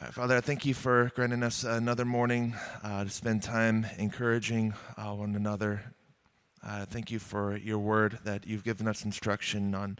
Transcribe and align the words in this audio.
Right, 0.00 0.14
Father, 0.14 0.36
I 0.36 0.40
thank 0.40 0.64
you 0.64 0.72
for 0.72 1.10
granting 1.14 1.42
us 1.42 1.64
another 1.64 2.04
morning 2.04 2.54
uh, 2.82 3.04
to 3.04 3.10
spend 3.10 3.42
time 3.42 3.86
encouraging 3.98 4.74
uh, 4.96 5.12
one 5.12 5.34
another. 5.34 5.82
Uh, 6.66 6.86
thank 6.86 7.10
you 7.10 7.18
for 7.18 7.56
your 7.56 7.78
word 7.78 8.18
that 8.24 8.46
you've 8.46 8.64
given 8.64 8.88
us 8.88 9.04
instruction 9.04 9.74
on 9.74 9.98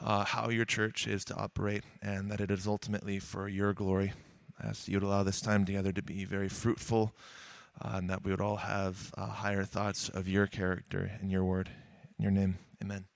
uh, 0.00 0.24
how 0.24 0.50
your 0.50 0.66
church 0.66 1.06
is 1.06 1.24
to 1.24 1.34
operate 1.34 1.84
and 2.02 2.30
that 2.30 2.40
it 2.40 2.50
is 2.50 2.66
ultimately 2.66 3.18
for 3.18 3.48
your 3.48 3.72
glory. 3.72 4.12
I 4.62 4.68
ask 4.68 4.86
you 4.86 5.00
to 5.00 5.06
allow 5.06 5.22
this 5.22 5.40
time 5.40 5.64
together 5.64 5.92
to 5.92 6.02
be 6.02 6.24
very 6.26 6.48
fruitful 6.48 7.14
uh, 7.82 7.92
and 7.94 8.10
that 8.10 8.22
we 8.22 8.30
would 8.30 8.42
all 8.42 8.56
have 8.56 9.14
uh, 9.16 9.26
higher 9.26 9.64
thoughts 9.64 10.10
of 10.10 10.28
your 10.28 10.46
character 10.46 11.10
and 11.20 11.30
your 11.30 11.44
word. 11.44 11.70
In 12.18 12.22
your 12.22 12.32
name, 12.32 12.58
amen. 12.82 13.06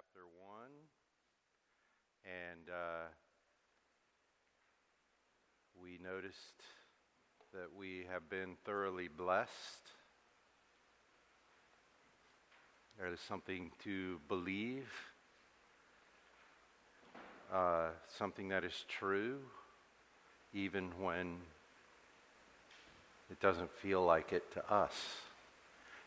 chapter 0.00 0.24
1. 0.38 0.70
And 2.24 2.70
uh, 2.70 3.12
we 5.76 5.98
noticed 6.14 6.64
that 7.52 7.68
we 7.78 8.04
have 8.10 8.28
been 8.28 8.56
thoroughly 8.64 9.06
blessed. 9.06 9.50
There 12.98 13.06
is 13.12 13.20
something 13.20 13.70
to 13.84 14.18
believe, 14.26 14.88
uh, 17.52 17.88
something 18.18 18.48
that 18.48 18.64
is 18.64 18.84
true, 18.88 19.38
even 20.52 20.90
when 21.00 21.36
it 23.30 23.38
doesn't 23.40 23.70
feel 23.70 24.04
like 24.04 24.32
it 24.32 24.52
to 24.54 24.72
us. 24.72 24.94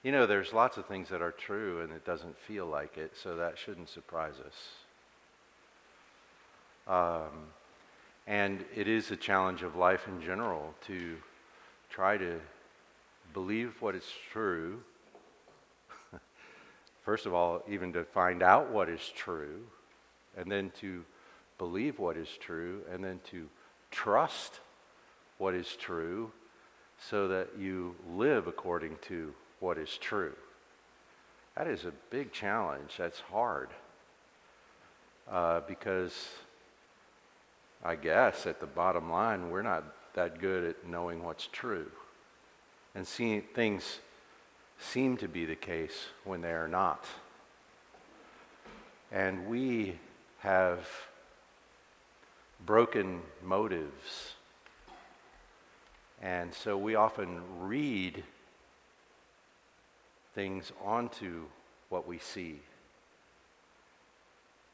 You 0.03 0.11
know, 0.11 0.25
there's 0.25 0.51
lots 0.51 0.75
of 0.75 0.85
things 0.85 1.07
that 1.09 1.21
are 1.21 1.31
true 1.31 1.81
and 1.81 1.93
it 1.93 2.05
doesn't 2.05 2.37
feel 2.37 2.65
like 2.65 2.97
it, 2.97 3.13
so 3.15 3.37
that 3.37 3.57
shouldn't 3.57 3.87
surprise 3.87 4.35
us. 4.45 4.69
Um, 6.87 7.53
and 8.27 8.63
it 8.75 8.87
is 8.87 9.11
a 9.11 9.15
challenge 9.15 9.63
of 9.63 9.75
life 9.75 10.07
in 10.07 10.21
general 10.21 10.73
to 10.87 11.17
try 11.89 12.17
to 12.17 12.39
believe 13.33 13.73
what 13.81 13.95
is 13.95 14.07
true. 14.31 14.81
First 17.03 17.25
of 17.25 17.33
all, 17.33 17.61
even 17.67 17.91
to 17.93 18.03
find 18.03 18.41
out 18.41 18.71
what 18.71 18.89
is 18.89 19.11
true, 19.15 19.61
and 20.37 20.51
then 20.51 20.71
to 20.79 21.03
believe 21.57 21.99
what 21.99 22.17
is 22.17 22.29
true, 22.39 22.81
and 22.91 23.03
then 23.03 23.19
to 23.31 23.47
trust 23.91 24.59
what 25.37 25.53
is 25.53 25.75
true 25.75 26.31
so 27.09 27.27
that 27.27 27.49
you 27.59 27.95
live 28.15 28.47
according 28.47 28.97
to 29.01 29.33
what 29.59 29.77
is 29.77 29.97
true. 29.97 30.33
That 31.55 31.67
is 31.67 31.85
a 31.85 31.91
big 32.09 32.31
challenge. 32.31 32.95
That's 32.97 33.19
hard. 33.19 33.69
Uh, 35.29 35.61
because 35.67 36.29
I 37.83 37.95
guess 37.95 38.47
at 38.47 38.61
the 38.61 38.65
bottom 38.65 39.11
line, 39.11 39.49
we're 39.49 39.61
not 39.61 39.83
that 40.13 40.39
good 40.39 40.63
at 40.63 40.87
knowing 40.87 41.23
what's 41.23 41.47
true. 41.51 41.91
And 42.95 43.05
seeing 43.05 43.41
things 43.41 43.99
seem 44.79 45.17
to 45.17 45.27
be 45.27 45.45
the 45.45 45.55
case 45.55 46.07
when 46.23 46.41
they 46.41 46.51
are 46.51 46.67
not. 46.67 47.05
And 49.11 49.47
we 49.47 49.99
have 50.39 50.87
broken 52.65 53.21
motives. 53.43 54.33
And 56.21 56.53
so 56.53 56.77
we 56.77 56.95
often 56.95 57.41
read 57.59 58.23
things 60.33 60.71
onto 60.83 61.43
what 61.89 62.07
we 62.07 62.17
see 62.17 62.59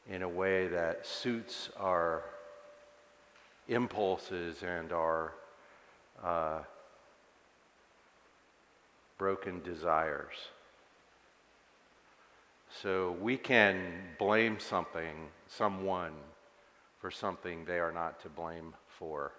in 0.08 0.22
a 0.22 0.28
way 0.28 0.68
that 0.68 1.06
suits 1.06 1.70
our 1.76 2.22
impulses 3.70 4.62
and 4.62 4.92
our 4.92 5.32
uh, 6.22 6.58
broken 9.16 9.62
desires. 9.62 10.34
So 12.82 13.16
we 13.20 13.36
can 13.36 13.76
blame 14.18 14.58
something, 14.58 15.28
someone, 15.46 16.12
for 16.98 17.10
something 17.10 17.64
they 17.64 17.78
are 17.78 17.92
not 17.92 18.20
to 18.22 18.28
blame 18.28 18.74
for. 18.98 19.32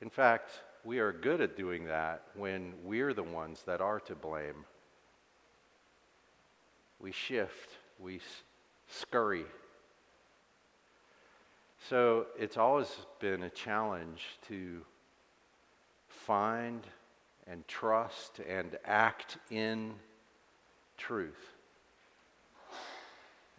In 0.00 0.10
fact, 0.10 0.50
we 0.84 0.98
are 0.98 1.12
good 1.12 1.40
at 1.40 1.56
doing 1.56 1.86
that 1.86 2.22
when 2.34 2.74
we're 2.84 3.14
the 3.14 3.22
ones 3.22 3.62
that 3.66 3.80
are 3.80 4.00
to 4.00 4.14
blame. 4.14 4.64
We 7.00 7.12
shift, 7.12 7.70
we 7.98 8.20
scurry. 8.88 9.44
So 11.88 12.26
it's 12.38 12.56
always 12.56 12.94
been 13.18 13.42
a 13.42 13.50
challenge 13.50 14.22
to 14.48 14.82
find 16.08 16.86
and 17.48 17.66
trust 17.66 18.38
and 18.48 18.78
act 18.84 19.38
in 19.50 19.94
truth. 20.96 21.54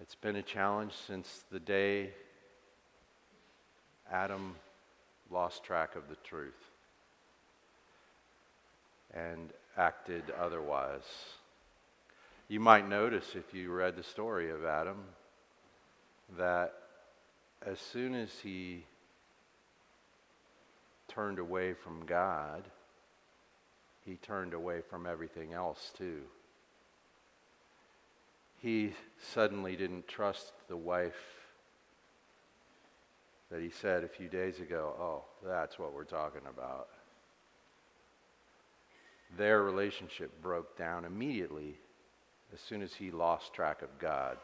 It's 0.02 0.16
been 0.16 0.38
a 0.38 0.42
challenge 0.42 0.94
since 1.06 1.44
the 1.52 1.60
day 1.60 2.12
Adam 4.10 4.56
lost 5.30 5.64
track 5.64 5.98
of 5.98 6.08
the 6.08 6.16
truth 6.24 6.54
and 9.14 9.52
acted 9.78 10.24
otherwise. 10.40 11.02
You 12.48 12.62
might 12.62 12.88
notice 12.88 13.36
if 13.36 13.54
you 13.54 13.74
read 13.74 13.98
the 13.98 14.04
story 14.04 14.50
of 14.50 14.64
Adam 14.64 15.04
that 16.38 16.83
as 17.66 17.80
soon 17.80 18.14
as 18.16 18.32
he 18.40 18.86
turned 21.08 21.40
away 21.40 21.74
from 21.74 22.06
God, 22.06 22.64
he 24.06 24.16
turned 24.16 24.54
away 24.54 24.82
from 24.82 25.06
everything 25.06 25.54
else 25.54 25.92
too. 25.98 26.22
He 28.62 28.94
suddenly 29.34 29.76
didn't 29.76 30.08
trust 30.08 30.54
the 30.68 30.78
wife 30.78 31.14
that 33.52 33.62
he 33.62 33.70
said 33.70 34.04
a 34.04 34.08
few 34.08 34.30
days 34.30 34.60
ago, 34.60 34.96
oh, 35.00 35.48
that's 35.48 35.78
what 35.78 35.94
we're 35.94 36.06
talking 36.06 36.42
about 36.50 36.88
their 39.38 39.64
relationship 39.64 40.42
broke 40.42 40.78
down 40.78 41.06
immediately 41.06 41.76
as 42.54 42.60
soon 42.60 42.82
as 42.82 42.94
he 42.94 43.12
lost 43.12 43.54
track 43.54 43.82
of 43.82 43.90
God. 44.00 44.38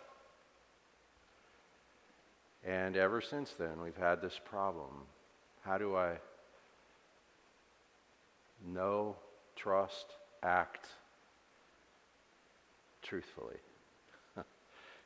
And 2.65 2.97
ever 2.97 3.21
since 3.21 3.51
then, 3.51 3.81
we've 3.81 3.95
had 3.95 4.21
this 4.21 4.39
problem. 4.49 4.89
How 5.61 5.77
do 5.77 5.95
I 5.95 6.15
know, 8.65 9.15
trust, 9.55 10.05
act 10.43 10.87
truthfully? 13.01 13.55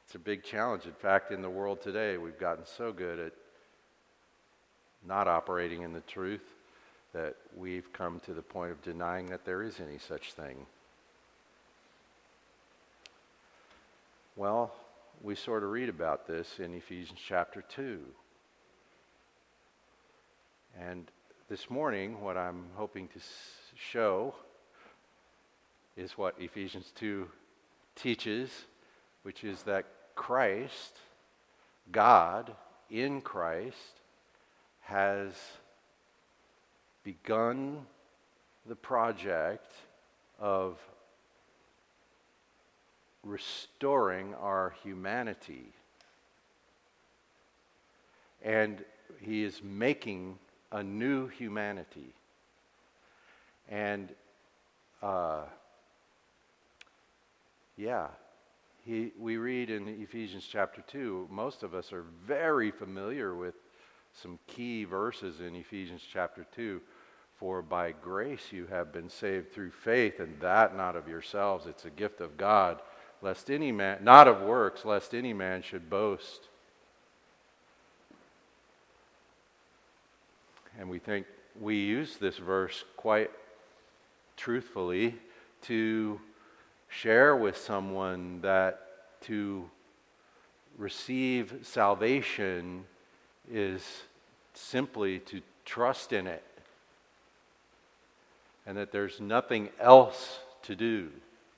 it's 0.05 0.15
a 0.15 0.19
big 0.19 0.43
challenge. 0.43 0.85
In 0.85 0.93
fact, 0.93 1.31
in 1.31 1.41
the 1.41 1.49
world 1.49 1.81
today, 1.81 2.17
we've 2.17 2.39
gotten 2.39 2.65
so 2.65 2.91
good 2.91 3.19
at 3.19 3.33
not 5.05 5.27
operating 5.27 5.81
in 5.81 5.93
the 5.93 6.01
truth 6.01 6.43
that 7.13 7.35
we've 7.55 7.91
come 7.93 8.19
to 8.25 8.33
the 8.33 8.41
point 8.41 8.71
of 8.71 8.81
denying 8.81 9.27
that 9.27 9.45
there 9.45 9.61
is 9.61 9.79
any 9.79 9.99
such 9.99 10.33
thing. 10.33 10.65
Well, 14.35 14.73
we 15.23 15.35
sort 15.35 15.63
of 15.63 15.69
read 15.69 15.87
about 15.87 16.27
this 16.27 16.59
in 16.59 16.73
Ephesians 16.73 17.19
chapter 17.25 17.61
2. 17.61 17.97
And 20.77 21.09
this 21.49 21.69
morning, 21.69 22.19
what 22.19 22.35
I'm 22.35 22.65
hoping 22.75 23.07
to 23.07 23.19
show 23.73 24.35
is 25.95 26.17
what 26.17 26.35
Ephesians 26.39 26.91
2 26.95 27.29
teaches, 27.95 28.49
which 29.21 29.45
is 29.45 29.63
that 29.63 29.85
Christ, 30.13 30.97
God 31.89 32.53
in 32.89 33.21
Christ, 33.21 34.01
has 34.81 35.31
begun 37.05 37.85
the 38.65 38.75
project 38.75 39.71
of 40.37 40.77
restoring 43.23 44.33
our 44.35 44.75
humanity. 44.83 45.73
And 48.43 48.83
he 49.19 49.43
is 49.43 49.61
making 49.63 50.37
a 50.71 50.83
new 50.83 51.27
humanity. 51.27 52.13
And 53.69 54.09
uh, 55.01 55.43
yeah, 57.77 58.07
he, 58.85 59.11
we 59.17 59.37
read 59.37 59.69
in 59.69 59.87
Ephesians 59.87 60.47
chapter 60.49 60.83
2, 60.87 61.27
most 61.31 61.63
of 61.63 61.73
us 61.73 61.93
are 61.93 62.05
very 62.25 62.71
familiar 62.71 63.33
with 63.35 63.55
some 64.13 64.37
key 64.47 64.83
verses 64.83 65.39
in 65.39 65.55
Ephesians 65.55 66.01
chapter 66.11 66.45
2 66.55 66.81
For 67.37 67.61
by 67.61 67.93
grace 67.93 68.51
you 68.51 68.67
have 68.67 68.93
been 68.93 69.09
saved 69.09 69.51
through 69.51 69.71
faith, 69.71 70.19
and 70.19 70.39
that 70.39 70.75
not 70.75 70.95
of 70.95 71.07
yourselves. 71.07 71.65
It's 71.65 71.85
a 71.85 71.89
gift 71.89 72.21
of 72.21 72.37
God, 72.37 72.81
lest 73.23 73.49
any 73.49 73.71
man, 73.71 73.99
not 74.03 74.27
of 74.27 74.41
works, 74.41 74.83
lest 74.83 75.15
any 75.15 75.33
man 75.33 75.61
should 75.61 75.89
boast. 75.89 76.41
And 80.77 80.89
we 80.89 80.99
think 80.99 81.25
we 81.59 81.77
use 81.77 82.17
this 82.17 82.37
verse 82.37 82.83
quite 82.97 83.31
truthfully 84.35 85.15
to 85.63 86.19
share 86.89 87.35
with 87.35 87.55
someone 87.55 88.41
that 88.41 89.21
to 89.21 89.69
receive 90.77 91.59
salvation 91.61 92.83
is 93.49 94.03
simply 94.53 95.19
to 95.19 95.41
trust 95.63 96.11
in 96.11 96.27
it 96.27 96.43
and 98.65 98.77
that 98.77 98.91
there's 98.91 99.21
nothing 99.21 99.69
else 99.79 100.39
to 100.63 100.75
do 100.75 101.09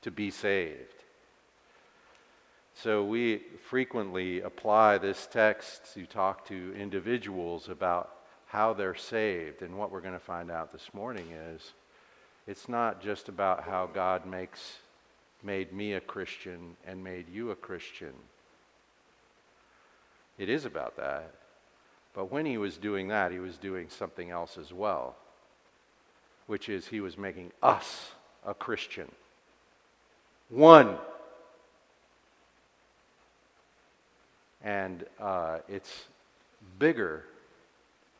to 0.01 0.11
be 0.11 0.29
saved. 0.29 0.94
So 2.83 3.05
we 3.05 3.41
frequently 3.69 4.41
apply 4.41 4.97
this 4.97 5.27
text 5.31 5.93
to 5.93 6.05
talk 6.05 6.45
to 6.47 6.75
individuals 6.77 7.69
about 7.69 8.11
how 8.47 8.73
they're 8.73 8.95
saved. 8.95 9.61
And 9.61 9.77
what 9.77 9.91
we're 9.91 10.01
going 10.01 10.13
to 10.13 10.19
find 10.19 10.51
out 10.51 10.73
this 10.73 10.93
morning 10.93 11.27
is 11.31 11.73
it's 12.47 12.67
not 12.67 13.01
just 13.01 13.29
about 13.29 13.63
how 13.63 13.87
God 13.87 14.25
makes 14.25 14.79
made 15.41 15.71
me 15.71 15.93
a 15.93 16.01
Christian 16.01 16.75
and 16.85 17.03
made 17.03 17.29
you 17.29 17.51
a 17.51 17.55
Christian. 17.55 18.13
It 20.37 20.49
is 20.49 20.65
about 20.65 20.97
that. 20.97 21.31
But 22.13 22.31
when 22.31 22.45
he 22.45 22.57
was 22.57 22.77
doing 22.77 23.09
that, 23.09 23.31
he 23.31 23.39
was 23.39 23.57
doing 23.57 23.87
something 23.89 24.31
else 24.31 24.57
as 24.57 24.73
well, 24.73 25.15
which 26.47 26.67
is 26.67 26.87
he 26.87 26.99
was 26.99 27.17
making 27.17 27.51
us 27.61 28.11
a 28.45 28.53
Christian. 28.53 29.11
One. 30.49 30.97
And 34.65 35.05
uh, 35.21 35.59
it's 35.69 36.05
bigger 36.79 37.23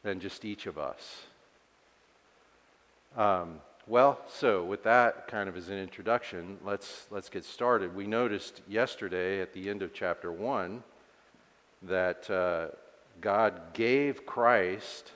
than 0.04 0.22
just 0.22 0.46
each 0.46 0.68
of 0.68 0.78
us. 0.78 1.24
Um, 3.18 3.60
well, 3.88 4.20
so 4.28 4.64
with 4.64 4.84
that 4.84 5.28
kind 5.28 5.50
of 5.50 5.58
as 5.58 5.70
an 5.70 5.78
introduction, 5.78 6.58
let's, 6.64 7.08
let's 7.10 7.30
get 7.30 7.46
started. 7.46 7.96
We 7.96 8.06
noticed 8.06 8.62
yesterday 8.68 9.42
at 9.42 9.54
the 9.54 9.70
end 9.70 9.82
of 9.82 9.94
chapter 9.94 10.32
1 10.32 10.84
that 11.84 12.30
uh, 12.30 12.68
God 13.22 13.74
gave 13.74 14.26
Christ, 14.26 15.12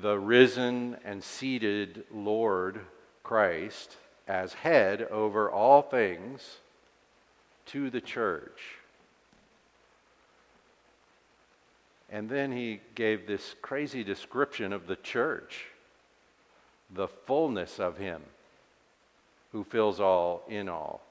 the 0.00 0.18
risen 0.18 0.96
and 1.04 1.22
seated 1.24 2.04
Lord 2.12 2.80
Christ, 3.24 3.96
as 4.28 4.52
head 4.52 5.02
over 5.02 5.50
all 5.50 5.82
things 5.82 6.58
to 7.66 7.90
the 7.90 8.00
church. 8.00 8.77
And 12.10 12.28
then 12.28 12.52
he 12.52 12.80
gave 12.94 13.26
this 13.26 13.54
crazy 13.60 14.02
description 14.02 14.72
of 14.72 14.86
the 14.86 14.96
church 14.96 15.66
the 16.90 17.08
fullness 17.08 17.78
of 17.78 17.98
Him 17.98 18.22
who 19.52 19.64
fills 19.64 20.00
all 20.00 20.42
in 20.48 20.68
all. 20.68 21.02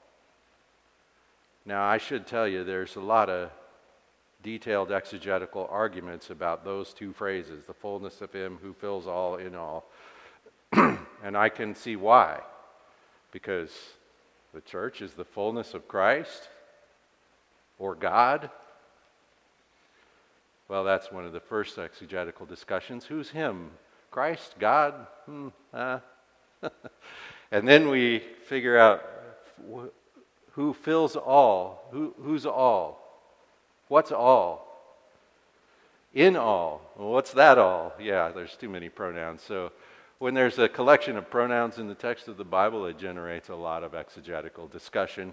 Now, 1.64 1.84
I 1.84 1.98
should 1.98 2.26
tell 2.26 2.48
you, 2.48 2.64
there's 2.64 2.96
a 2.96 3.00
lot 3.00 3.28
of 3.28 3.50
detailed 4.42 4.92
exegetical 4.92 5.68
arguments 5.70 6.30
about 6.30 6.64
those 6.64 6.92
two 6.94 7.12
phrases 7.12 7.64
the 7.66 7.74
fullness 7.74 8.20
of 8.20 8.32
Him 8.32 8.58
who 8.62 8.72
fills 8.72 9.06
all 9.06 9.36
in 9.36 9.54
all. 9.54 9.84
and 10.72 11.36
I 11.36 11.48
can 11.48 11.74
see 11.74 11.96
why. 11.96 12.40
Because 13.30 13.70
the 14.54 14.60
church 14.60 15.02
is 15.02 15.12
the 15.12 15.24
fullness 15.24 15.74
of 15.74 15.86
Christ 15.86 16.48
or 17.78 17.94
God. 17.94 18.50
Well, 20.68 20.84
that's 20.84 21.10
one 21.10 21.24
of 21.24 21.32
the 21.32 21.40
first 21.40 21.78
exegetical 21.78 22.44
discussions. 22.44 23.06
Who's 23.06 23.30
Him? 23.30 23.70
Christ, 24.10 24.54
God, 24.58 25.06
hmm, 25.26 25.48
uh. 25.72 26.00
and 27.50 27.66
then 27.66 27.88
we 27.88 28.22
figure 28.46 28.78
out 28.78 29.02
who 30.52 30.74
fills 30.74 31.16
all, 31.16 31.88
who, 31.92 32.14
who's 32.20 32.44
all, 32.44 33.00
what's 33.88 34.12
all, 34.12 34.66
in 36.12 36.36
all. 36.36 36.80
Well, 36.96 37.10
what's 37.10 37.32
that 37.32 37.58
all? 37.58 37.92
Yeah, 38.00 38.30
there's 38.30 38.56
too 38.56 38.68
many 38.68 38.88
pronouns. 38.88 39.42
So 39.42 39.72
when 40.18 40.34
there's 40.34 40.58
a 40.58 40.68
collection 40.68 41.16
of 41.16 41.30
pronouns 41.30 41.78
in 41.78 41.86
the 41.86 41.94
text 41.94 42.28
of 42.28 42.36
the 42.36 42.44
Bible, 42.44 42.86
it 42.86 42.98
generates 42.98 43.50
a 43.50 43.54
lot 43.54 43.84
of 43.84 43.94
exegetical 43.94 44.66
discussion. 44.66 45.32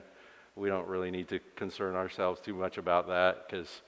We 0.55 0.69
don't 0.69 0.87
really 0.87 1.11
need 1.11 1.27
to 1.29 1.39
concern 1.55 1.95
ourselves 1.95 2.39
too 2.39 2.53
much 2.53 2.77
about 2.77 3.07
that 3.07 3.49
because 3.49 3.81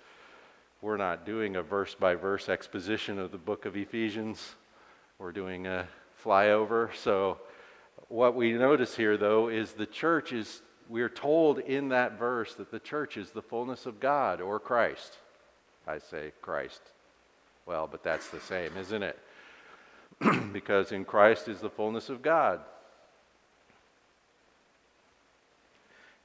we're 0.81 0.97
not 0.97 1.25
doing 1.25 1.55
a 1.55 1.63
verse 1.63 1.95
by 1.95 2.15
verse 2.15 2.49
exposition 2.49 3.17
of 3.17 3.31
the 3.31 3.37
book 3.37 3.65
of 3.65 3.75
Ephesians. 3.75 4.55
We're 5.17 5.31
doing 5.31 5.65
a 5.65 5.87
flyover. 6.23 6.95
So, 6.95 7.39
what 8.09 8.35
we 8.35 8.53
notice 8.53 8.95
here, 8.95 9.17
though, 9.17 9.49
is 9.49 9.73
the 9.73 9.87
church 9.87 10.31
is, 10.31 10.61
we're 10.87 11.09
told 11.09 11.59
in 11.59 11.89
that 11.89 12.19
verse 12.19 12.53
that 12.55 12.71
the 12.71 12.79
church 12.79 13.17
is 13.17 13.31
the 13.31 13.41
fullness 13.41 13.87
of 13.87 13.99
God 13.99 14.39
or 14.39 14.59
Christ. 14.59 15.17
I 15.87 15.97
say 15.97 16.31
Christ. 16.41 16.81
Well, 17.65 17.87
but 17.91 18.03
that's 18.03 18.29
the 18.29 18.39
same, 18.39 18.77
isn't 18.77 19.03
it? 19.03 19.19
because 20.53 20.91
in 20.91 21.05
Christ 21.05 21.47
is 21.47 21.59
the 21.59 21.69
fullness 21.71 22.09
of 22.09 22.21
God. 22.21 22.61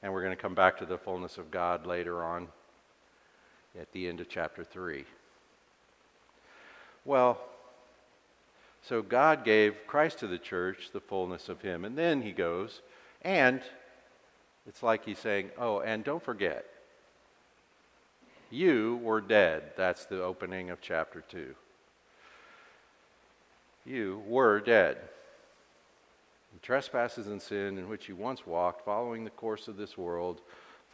And 0.03 0.13
we're 0.13 0.23
going 0.23 0.35
to 0.35 0.41
come 0.41 0.55
back 0.55 0.77
to 0.77 0.85
the 0.85 0.97
fullness 0.97 1.37
of 1.37 1.49
God 1.49 1.87
later 1.87 2.23
on 2.23 2.47
at 3.79 3.91
the 3.91 4.07
end 4.07 4.19
of 4.19 4.29
chapter 4.29 4.63
3. 4.63 5.05
Well, 7.05 7.39
so 8.81 9.01
God 9.01 9.45
gave 9.45 9.87
Christ 9.87 10.19
to 10.19 10.27
the 10.27 10.37
church, 10.37 10.89
the 10.91 10.99
fullness 10.99 11.49
of 11.49 11.61
Him. 11.61 11.85
And 11.85 11.97
then 11.97 12.21
He 12.21 12.31
goes, 12.31 12.81
and 13.21 13.61
it's 14.67 14.83
like 14.83 15.05
He's 15.05 15.19
saying, 15.19 15.51
oh, 15.57 15.79
and 15.79 16.03
don't 16.03 16.23
forget, 16.23 16.65
you 18.51 18.99
were 19.01 19.21
dead. 19.21 19.71
That's 19.75 20.05
the 20.05 20.21
opening 20.21 20.69
of 20.69 20.79
chapter 20.79 21.23
2. 21.29 21.55
You 23.85 24.21
were 24.27 24.59
dead. 24.59 24.97
In 26.53 26.59
trespasses 26.61 27.27
and 27.27 27.41
sin 27.41 27.77
in 27.77 27.89
which 27.89 28.07
you 28.07 28.15
once 28.15 28.45
walked, 28.45 28.85
following 28.85 29.23
the 29.23 29.31
course 29.31 29.67
of 29.67 29.75
this 29.75 29.97
world, 29.97 30.41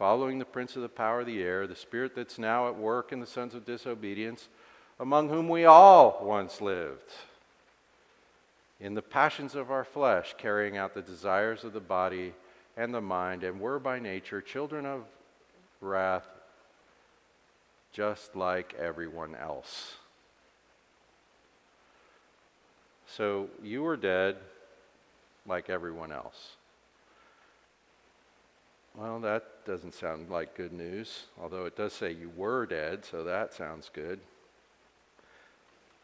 following 0.00 0.38
the 0.38 0.46
prince 0.46 0.76
of 0.76 0.82
the 0.82 0.88
power 0.88 1.20
of 1.20 1.26
the 1.26 1.42
air, 1.42 1.66
the 1.66 1.76
spirit 1.76 2.14
that's 2.16 2.38
now 2.38 2.66
at 2.68 2.74
work 2.74 3.12
in 3.12 3.20
the 3.20 3.26
sons 3.26 3.54
of 3.54 3.66
disobedience, 3.66 4.48
among 4.98 5.28
whom 5.28 5.46
we 5.46 5.66
all 5.66 6.18
once 6.22 6.62
lived 6.62 7.12
in 8.80 8.94
the 8.94 9.02
passions 9.02 9.54
of 9.54 9.70
our 9.70 9.84
flesh, 9.84 10.34
carrying 10.38 10.78
out 10.78 10.94
the 10.94 11.02
desires 11.02 11.64
of 11.64 11.74
the 11.74 11.80
body 11.80 12.32
and 12.78 12.94
the 12.94 13.00
mind, 13.02 13.44
and 13.44 13.60
were 13.60 13.78
by 13.78 13.98
nature 13.98 14.40
children 14.40 14.86
of 14.86 15.02
wrath, 15.82 16.26
just 17.92 18.34
like 18.34 18.74
everyone 18.78 19.34
else. 19.34 19.96
So 23.06 23.50
you 23.62 23.82
were 23.82 23.98
dead 23.98 24.36
like 25.46 25.68
everyone 25.68 26.10
else. 26.10 26.56
Well, 29.00 29.18
that 29.20 29.64
doesn't 29.64 29.94
sound 29.94 30.28
like 30.28 30.54
good 30.54 30.74
news, 30.74 31.24
although 31.40 31.64
it 31.64 31.74
does 31.74 31.94
say 31.94 32.12
you 32.12 32.30
were 32.36 32.66
dead, 32.66 33.06
so 33.06 33.24
that 33.24 33.54
sounds 33.54 33.90
good. 33.90 34.20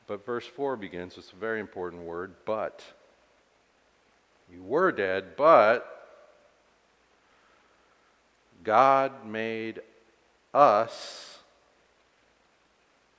But 0.07 0.25
verse 0.25 0.47
4 0.47 0.79
begins 0.79 1.15
with 1.15 1.31
a 1.31 1.37
very 1.37 1.61
important 1.61 2.05
word, 2.05 2.33
but. 2.47 2.83
You 4.51 4.63
were 4.63 4.93
dead, 4.93 5.37
but 5.37 6.09
God 8.65 9.27
made 9.27 9.81
us. 10.55 11.39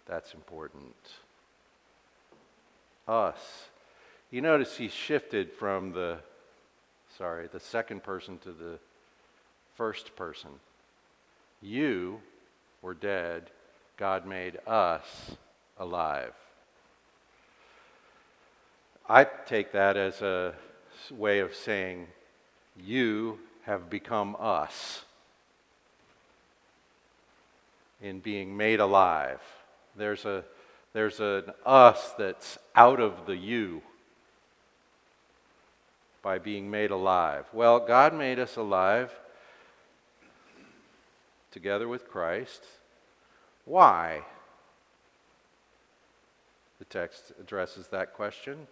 That's 0.08 0.34
important. 0.34 0.96
Us. 3.08 3.66
You 4.32 4.42
notice 4.42 4.78
he 4.78 4.88
shifted 4.88 5.52
from 5.52 5.92
the, 5.92 6.18
sorry, 7.16 7.48
the 7.48 7.60
second 7.60 8.02
person 8.02 8.40
to 8.40 8.52
the 8.52 8.80
first 9.78 10.16
person. 10.16 10.50
You 11.62 12.20
were 12.82 12.96
dead. 12.96 13.44
God 13.96 14.26
made 14.26 14.58
us 14.68 15.32
alive. 15.80 16.34
I 19.08 19.26
take 19.46 19.72
that 19.72 19.96
as 19.96 20.22
a 20.22 20.54
way 21.12 21.40
of 21.40 21.56
saying, 21.56 22.08
You 22.76 23.40
have 23.66 23.90
become 23.90 24.36
us 24.40 25.04
in 28.02 28.20
being 28.20 28.58
made 28.58 28.80
alive. 28.80 29.42
There's, 29.96 30.26
a, 30.26 30.44
there's 30.94 31.20
an 31.20 31.46
us 31.66 32.14
that's 32.18 32.58
out 32.76 33.00
of 33.00 33.26
the 33.26 33.36
you. 33.36 33.82
by 36.24 36.40
being 36.40 36.70
made 36.70 36.92
alive? 36.92 37.46
Well, 37.54 37.80
God 37.80 38.14
made 38.14 38.38
us 38.38 38.58
alive 38.58 39.12
together 41.58 41.88
with 41.88 42.08
Christ. 42.08 42.64
Why? 43.66 44.22
The 46.78 46.86
text 46.86 47.34
addresses 47.40 47.88
that 47.88 48.14
question. 48.14 48.68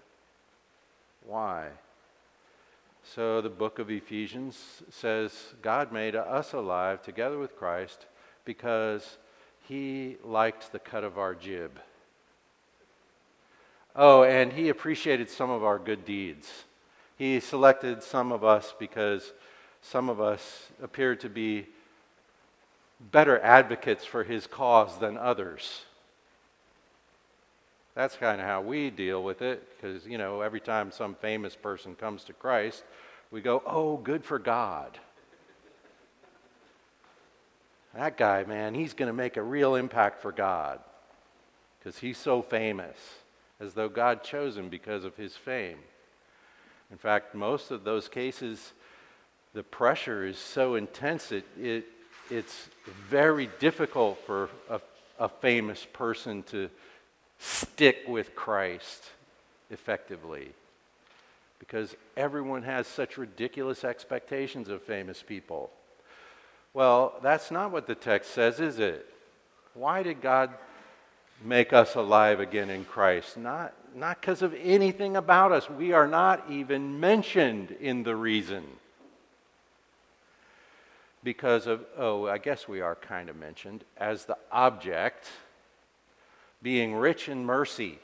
Why? 1.25 1.69
So 3.03 3.41
the 3.41 3.49
book 3.49 3.79
of 3.79 3.89
Ephesians 3.89 4.83
says 4.91 5.55
God 5.63 5.91
made 5.91 6.15
us 6.15 6.53
alive 6.53 7.01
together 7.01 7.39
with 7.39 7.57
Christ 7.57 8.05
because 8.45 9.17
he 9.67 10.17
liked 10.23 10.71
the 10.71 10.77
cut 10.77 11.03
of 11.03 11.17
our 11.17 11.33
jib. 11.33 11.79
Oh, 13.95 14.21
and 14.21 14.53
he 14.53 14.69
appreciated 14.69 15.31
some 15.31 15.49
of 15.49 15.63
our 15.63 15.79
good 15.79 16.05
deeds. 16.05 16.65
He 17.17 17.39
selected 17.39 18.03
some 18.03 18.31
of 18.31 18.43
us 18.43 18.75
because 18.77 19.33
some 19.81 20.07
of 20.07 20.21
us 20.21 20.67
appeared 20.79 21.19
to 21.21 21.29
be 21.29 21.65
better 23.11 23.39
advocates 23.39 24.05
for 24.05 24.23
his 24.23 24.47
cause 24.47 24.97
than 24.99 25.17
others. 25.17 25.83
That's 27.93 28.17
kind 28.17 28.41
of 28.41 28.47
how 28.47 28.61
we 28.61 28.89
deal 28.89 29.23
with 29.23 29.41
it 29.41 29.67
because, 29.75 30.05
you 30.05 30.17
know, 30.17 30.41
every 30.41 30.59
time 30.59 30.91
some 30.91 31.15
famous 31.15 31.55
person 31.55 31.95
comes 31.95 32.25
to 32.25 32.33
Christ, 32.33 32.83
we 33.31 33.41
go, 33.41 33.63
oh, 33.65 33.97
good 33.97 34.25
for 34.25 34.37
God. 34.37 34.99
That 37.95 38.17
guy, 38.17 38.43
man, 38.43 38.73
he's 38.73 38.93
going 38.93 39.07
to 39.07 39.13
make 39.13 39.37
a 39.37 39.41
real 39.41 39.75
impact 39.75 40.21
for 40.21 40.33
God 40.33 40.79
because 41.79 41.97
he's 41.99 42.17
so 42.17 42.41
famous, 42.41 42.97
as 43.61 43.73
though 43.73 43.87
God 43.87 44.23
chose 44.23 44.57
him 44.57 44.67
because 44.67 45.05
of 45.05 45.15
his 45.15 45.35
fame. 45.35 45.77
In 46.91 46.97
fact, 46.97 47.33
most 47.33 47.71
of 47.71 47.85
those 47.85 48.09
cases, 48.09 48.73
the 49.53 49.63
pressure 49.63 50.25
is 50.25 50.37
so 50.37 50.75
intense, 50.75 51.31
it, 51.31 51.45
it, 51.57 51.85
it's 52.29 52.69
very 53.09 53.49
difficult 53.59 54.17
for 54.25 54.49
a, 54.69 54.79
a 55.19 55.29
famous 55.29 55.85
person 55.93 56.43
to 56.43 56.69
stick 57.39 58.03
with 58.07 58.35
Christ 58.35 59.03
effectively 59.69 60.49
because 61.59 61.95
everyone 62.17 62.63
has 62.63 62.87
such 62.87 63.17
ridiculous 63.17 63.83
expectations 63.83 64.69
of 64.69 64.81
famous 64.81 65.23
people. 65.23 65.71
Well, 66.73 67.13
that's 67.23 67.51
not 67.51 67.71
what 67.71 67.87
the 67.87 67.95
text 67.95 68.31
says, 68.31 68.59
is 68.59 68.79
it? 68.79 69.05
Why 69.73 70.03
did 70.03 70.21
God 70.21 70.51
make 71.43 71.73
us 71.73 71.95
alive 71.95 72.39
again 72.39 72.69
in 72.69 72.85
Christ? 72.85 73.37
Not 73.37 73.73
not 73.95 74.19
because 74.19 74.41
of 74.41 74.53
anything 74.61 75.15
about 75.15 75.53
us. 75.53 75.69
We 75.69 75.93
are 75.93 76.07
not 76.07 76.43
even 76.51 76.99
mentioned 76.99 77.71
in 77.79 78.03
the 78.03 78.15
reason. 78.15 78.65
Because 81.25 81.65
of, 81.65 81.83
oh, 81.97 82.27
I 82.27 82.37
guess 82.37 82.67
we 82.67 82.81
are 82.81 82.93
kind 82.93 83.29
of 83.29 83.35
mentioned 83.35 83.83
as 83.97 84.25
the 84.25 84.37
object 84.51 85.25
being 86.61 86.93
rich 86.93 87.29
in 87.29 87.43
mercy. 87.43 87.97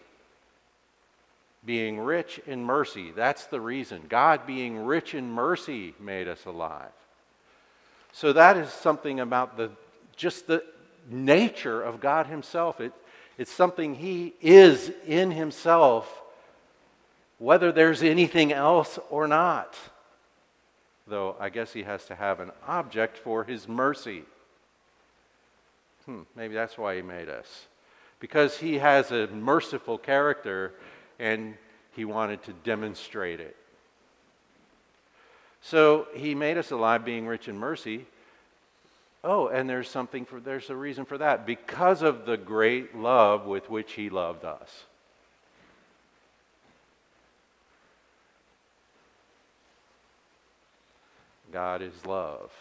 Being 1.64 2.00
rich 2.00 2.42
in 2.48 2.64
mercy. 2.66 3.12
That's 3.12 3.46
the 3.46 3.62
reason. 3.62 4.02
God 4.10 4.48
being 4.48 4.86
rich 4.86 5.14
in 5.14 5.32
mercy 5.32 5.94
made 6.00 6.28
us 6.28 6.46
alive. 6.46 6.90
So 8.12 8.34
that 8.34 8.58
is 8.58 8.70
something 8.70 9.20
about 9.20 9.56
the 9.56 9.70
just 10.16 10.48
the 10.48 10.64
nature 11.08 11.80
of 11.80 12.00
God 12.00 12.26
Himself. 12.26 12.82
It, 12.82 12.92
it's 13.38 13.52
something 13.52 13.94
He 13.94 14.34
is 14.42 14.92
in 15.06 15.30
Himself, 15.30 16.24
whether 17.38 17.72
there's 17.72 18.02
anything 18.02 18.52
else 18.52 18.98
or 19.12 19.28
not. 19.28 19.76
Though 21.12 21.36
I 21.40 21.50
guess 21.50 21.74
He 21.74 21.84
has 21.84 22.06
to 22.06 22.16
have 22.16 22.40
an 22.40 22.52
object 22.68 23.20
for 23.20 23.44
His 23.44 23.68
mercy. 23.68 24.24
Hmm, 26.06 26.22
maybe 26.36 26.56
that's 26.56 26.78
why 26.78 26.96
He 26.96 27.04
made 27.04 27.30
us 27.30 27.68
because 28.22 28.58
he 28.58 28.78
has 28.78 29.12
a 29.12 29.28
merciful 29.28 29.98
character 29.98 30.74
and 31.20 31.56
he 31.94 32.06
wanted 32.06 32.42
to 32.44 32.54
demonstrate 32.54 33.42
it. 33.42 33.58
So 35.60 36.08
he 36.14 36.34
made 36.34 36.58
us 36.58 36.72
alive 36.72 37.04
being 37.04 37.28
rich 37.28 37.50
in 37.50 37.58
mercy. 37.58 38.06
Oh, 39.24 39.48
and 39.48 39.70
there's 39.70 39.90
something 39.90 40.26
for 40.26 40.40
there's 40.40 40.70
a 40.70 40.76
reason 40.76 41.04
for 41.04 41.18
that 41.18 41.46
because 41.46 42.02
of 42.02 42.26
the 42.26 42.38
great 42.38 42.96
love 42.96 43.46
with 43.46 43.70
which 43.70 43.94
he 43.94 44.10
loved 44.10 44.46
us. 44.46 44.86
God 51.52 51.82
is 51.82 52.06
love. 52.06 52.52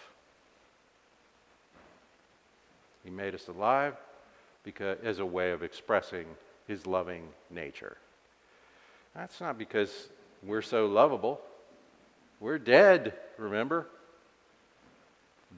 He 3.05 3.11
made 3.11 3.35
us 3.35 3.49
alive 3.49 3.97
because, 4.65 4.99
as 5.03 5.19
a 5.19 5.27
way 5.27 5.53
of 5.53 5.63
expressing 5.63 6.27
his 6.67 6.87
loving 6.87 7.29
nature. 7.51 7.97
That's 9.15 9.41
not 9.41 9.59
because 9.59 10.09
we're 10.43 10.63
so 10.63 10.87
lovable. 10.87 11.41
We're 12.39 12.59
dead, 12.59 13.15
remember? 13.39 13.87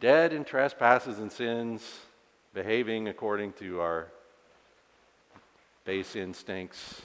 Dead 0.01 0.33
in 0.33 0.45
trespasses 0.45 1.19
and 1.19 1.31
sins, 1.31 1.83
behaving 2.55 3.09
according 3.09 3.53
to 3.55 3.81
our 3.81 4.09
base 5.85 6.17
instincts, 6.17 7.03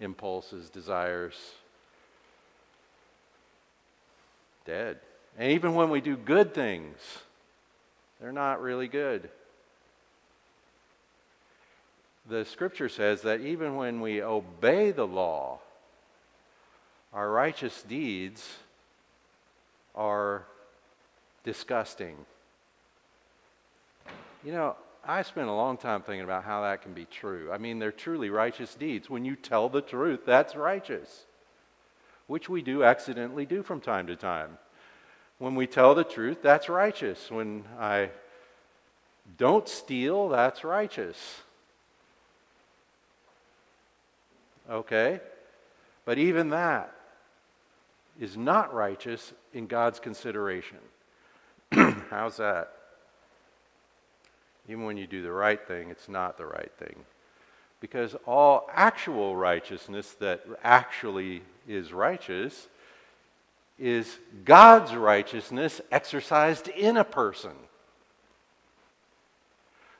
impulses, 0.00 0.70
desires. 0.70 1.34
Dead. 4.64 4.98
And 5.38 5.52
even 5.52 5.74
when 5.74 5.90
we 5.90 6.00
do 6.00 6.16
good 6.16 6.54
things, 6.54 6.96
they're 8.20 8.32
not 8.32 8.62
really 8.62 8.88
good 8.88 9.28
the 12.28 12.44
scripture 12.44 12.88
says 12.88 13.22
that 13.22 13.40
even 13.40 13.76
when 13.76 14.00
we 14.00 14.22
obey 14.22 14.90
the 14.90 15.06
law, 15.06 15.58
our 17.12 17.30
righteous 17.30 17.82
deeds 17.82 18.56
are 19.94 20.44
disgusting. 21.44 22.16
You 24.44 24.52
know, 24.52 24.76
I 25.04 25.22
spent 25.22 25.48
a 25.48 25.52
long 25.52 25.76
time 25.76 26.02
thinking 26.02 26.24
about 26.24 26.44
how 26.44 26.62
that 26.62 26.82
can 26.82 26.92
be 26.92 27.04
true. 27.04 27.50
I 27.52 27.58
mean, 27.58 27.78
they're 27.78 27.92
truly 27.92 28.28
righteous 28.28 28.74
deeds. 28.74 29.08
When 29.08 29.24
you 29.24 29.36
tell 29.36 29.68
the 29.68 29.80
truth, 29.80 30.20
that's 30.26 30.56
righteous, 30.56 31.24
which 32.26 32.48
we 32.48 32.60
do 32.60 32.82
accidentally 32.82 33.46
do 33.46 33.62
from 33.62 33.80
time 33.80 34.08
to 34.08 34.16
time. 34.16 34.58
When 35.38 35.54
we 35.54 35.66
tell 35.66 35.94
the 35.94 36.04
truth, 36.04 36.42
that's 36.42 36.68
righteous. 36.68 37.30
When 37.30 37.64
I 37.78 38.10
don't 39.36 39.68
steal, 39.68 40.28
that's 40.28 40.64
righteous. 40.64 41.16
Okay? 44.70 45.20
But 46.04 46.18
even 46.18 46.50
that 46.50 46.92
is 48.18 48.36
not 48.36 48.72
righteous 48.72 49.32
in 49.52 49.66
God's 49.66 50.00
consideration. 50.00 50.78
How's 51.72 52.38
that? 52.38 52.72
Even 54.68 54.84
when 54.84 54.96
you 54.96 55.06
do 55.06 55.22
the 55.22 55.32
right 55.32 55.64
thing, 55.66 55.90
it's 55.90 56.08
not 56.08 56.38
the 56.38 56.46
right 56.46 56.72
thing. 56.78 56.96
Because 57.80 58.16
all 58.26 58.68
actual 58.72 59.36
righteousness 59.36 60.16
that 60.18 60.44
actually 60.64 61.42
is 61.68 61.92
righteous 61.92 62.68
is 63.78 64.18
God's 64.44 64.94
righteousness 64.94 65.80
exercised 65.90 66.68
in 66.68 66.96
a 66.96 67.04
person. 67.04 67.52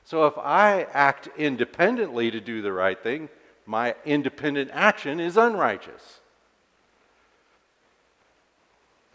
So 0.05 0.27
if 0.27 0.39
I 0.39 0.85
act 0.93 1.29
independently 1.37 2.31
to 2.31 2.41
do 2.41 2.63
the 2.63 2.73
right 2.73 3.01
thing, 3.03 3.29
my 3.67 3.97
independent 4.05 4.71
action 4.73 5.19
is 5.19 5.37
unrighteous. 5.37 6.21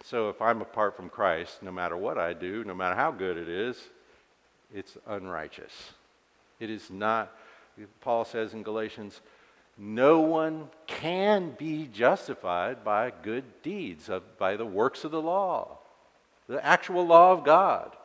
So 0.04 0.30
if 0.30 0.42
I'm 0.42 0.62
apart 0.62 0.98
from 0.98 1.10
Christ, 1.10 1.64
no 1.64 1.72
matter 1.72 1.96
what 1.96 2.18
I 2.18 2.34
do, 2.34 2.66
no 2.66 2.74
matter 2.74 2.96
how 2.96 3.12
good 3.12 3.38
it 3.38 3.48
is, 3.48 3.82
it's 4.74 4.98
unrighteous. 5.08 5.72
It 6.60 6.70
is 6.70 6.92
not, 6.92 7.32
Paul 8.02 8.26
says 8.26 8.54
in 8.54 8.62
Galatians, 8.62 9.22
no 9.78 10.20
one 10.20 10.70
can 10.88 11.56
be 11.58 11.88
justified 11.88 12.84
by 12.84 13.12
good 13.24 13.44
deeds, 13.64 14.10
by 14.38 14.56
the 14.56 14.66
works 14.66 15.04
of 15.04 15.12
the 15.12 15.22
law, 15.22 15.80
the 16.48 16.64
actual 16.66 17.06
law 17.06 17.32
of 17.32 17.44
God. 17.44 17.96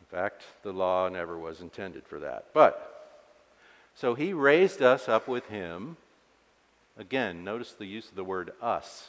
In 0.00 0.06
fact, 0.18 0.44
the 0.62 0.72
law 0.72 1.08
never 1.08 1.36
was 1.36 1.60
intended 1.60 2.06
for 2.06 2.20
that. 2.20 2.46
But 2.54 2.94
so 3.94 4.14
he 4.14 4.32
raised 4.32 4.82
us 4.82 5.08
up 5.08 5.28
with 5.28 5.46
him. 5.46 5.96
Again, 6.96 7.44
notice 7.44 7.72
the 7.72 7.86
use 7.86 8.08
of 8.08 8.14
the 8.14 8.24
word 8.24 8.52
us. 8.60 9.08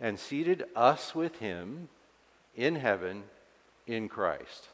And 0.00 0.18
seated 0.18 0.64
us 0.74 1.14
with 1.14 1.38
him 1.38 1.88
in 2.56 2.76
heaven 2.76 3.24
in 3.86 4.08
Christ. 4.08 4.68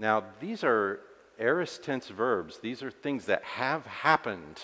Now, 0.00 0.24
these 0.40 0.64
are 0.64 0.98
aorist 1.38 1.84
tense 1.84 2.08
verbs. 2.08 2.58
These 2.58 2.82
are 2.82 2.90
things 2.90 3.26
that 3.26 3.44
have 3.44 3.84
happened. 3.84 4.58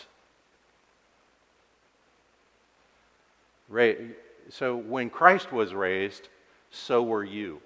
So 4.49 4.77
when 4.77 5.11
Christ 5.11 5.53
was 5.53 5.75
raised, 5.75 6.29
so 6.71 7.03
were 7.03 7.23
you. 7.23 7.61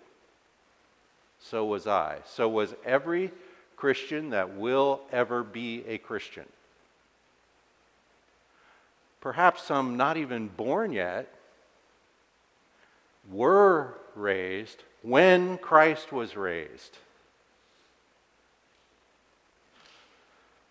So 1.38 1.64
was 1.64 1.86
I. 1.86 2.18
So 2.26 2.48
was 2.48 2.74
every 2.84 3.30
Christian 3.76 4.30
that 4.30 4.56
will 4.56 5.02
ever 5.12 5.44
be 5.44 5.84
a 5.86 5.98
Christian. 5.98 6.46
Perhaps 9.20 9.62
some 9.62 9.96
not 9.96 10.16
even 10.16 10.48
born 10.48 10.92
yet 10.92 11.32
were 13.30 13.94
raised 14.16 14.82
when 15.02 15.56
Christ 15.58 16.10
was 16.10 16.36
raised. 16.36 16.98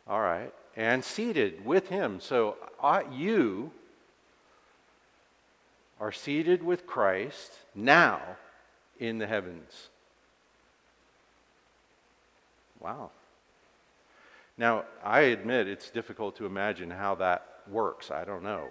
All 0.09 0.21
right. 0.21 0.51
And 0.75 1.03
seated 1.03 1.63
with 1.63 1.89
him. 1.89 2.19
So 2.19 2.57
uh, 2.81 3.03
you 3.11 3.71
are 5.99 6.11
seated 6.11 6.63
with 6.63 6.87
Christ 6.87 7.51
now 7.75 8.21
in 8.99 9.19
the 9.19 9.27
heavens. 9.27 9.89
Wow. 12.79 13.11
Now, 14.57 14.85
I 15.03 15.21
admit 15.21 15.67
it's 15.67 15.91
difficult 15.91 16.37
to 16.37 16.45
imagine 16.45 16.89
how 16.89 17.15
that 17.15 17.45
works. 17.69 18.09
I 18.09 18.25
don't 18.25 18.43
know. 18.43 18.69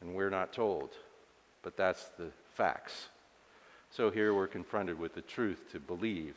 And 0.00 0.14
we're 0.14 0.30
not 0.30 0.52
told. 0.52 0.90
But 1.62 1.76
that's 1.76 2.04
the 2.18 2.28
facts. 2.54 3.08
So 3.90 4.10
here 4.10 4.32
we're 4.32 4.46
confronted 4.46 4.98
with 4.98 5.14
the 5.14 5.22
truth 5.22 5.72
to 5.72 5.80
believe 5.80 6.36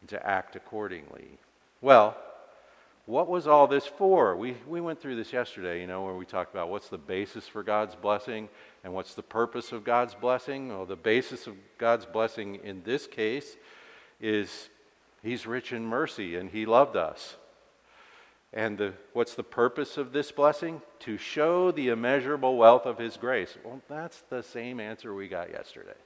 and 0.00 0.08
to 0.10 0.26
act 0.26 0.54
accordingly. 0.54 1.38
Well, 1.80 2.16
what 3.06 3.28
was 3.28 3.46
all 3.46 3.66
this 3.66 3.86
for? 3.86 4.36
We, 4.36 4.56
we 4.66 4.80
went 4.80 5.00
through 5.00 5.16
this 5.16 5.32
yesterday, 5.32 5.80
you 5.80 5.86
know, 5.86 6.04
where 6.04 6.14
we 6.14 6.24
talked 6.24 6.54
about 6.54 6.68
what's 6.68 6.88
the 6.88 6.98
basis 6.98 7.48
for 7.48 7.62
God's 7.62 7.94
blessing 7.94 8.48
and 8.84 8.92
what's 8.92 9.14
the 9.14 9.22
purpose 9.22 9.72
of 9.72 9.84
God's 9.84 10.14
blessing. 10.14 10.68
Well, 10.68 10.86
the 10.86 10.96
basis 10.96 11.46
of 11.46 11.54
God's 11.78 12.06
blessing 12.06 12.60
in 12.62 12.82
this 12.84 13.06
case 13.06 13.56
is 14.20 14.68
He's 15.22 15.46
rich 15.46 15.72
in 15.72 15.84
mercy 15.84 16.36
and 16.36 16.50
He 16.50 16.66
loved 16.66 16.96
us. 16.96 17.36
And 18.52 18.78
the, 18.78 18.94
what's 19.12 19.34
the 19.34 19.44
purpose 19.44 19.96
of 19.96 20.12
this 20.12 20.32
blessing? 20.32 20.82
To 21.00 21.16
show 21.16 21.70
the 21.70 21.88
immeasurable 21.88 22.56
wealth 22.56 22.84
of 22.84 22.98
His 22.98 23.16
grace. 23.16 23.56
Well, 23.64 23.80
that's 23.88 24.22
the 24.30 24.42
same 24.42 24.80
answer 24.80 25.14
we 25.14 25.28
got 25.28 25.50
yesterday. 25.50 25.98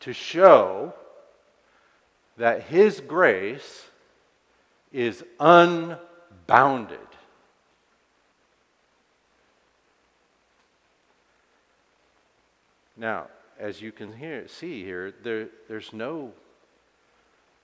To 0.00 0.12
show 0.12 0.94
that 2.40 2.62
His 2.62 3.00
grace 3.00 3.84
is 4.90 5.22
unbounded. 5.38 6.98
Now, 12.96 13.26
as 13.58 13.82
you 13.82 13.92
can 13.92 14.14
hear, 14.14 14.48
see 14.48 14.82
here, 14.82 15.12
there, 15.22 15.48
there's, 15.68 15.92
no, 15.92 16.32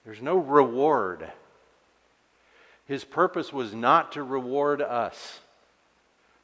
there's 0.04 0.20
no 0.20 0.36
reward. 0.36 1.26
His 2.86 3.02
purpose 3.02 3.54
was 3.54 3.72
not 3.72 4.12
to 4.12 4.22
reward 4.22 4.82
us, 4.82 5.40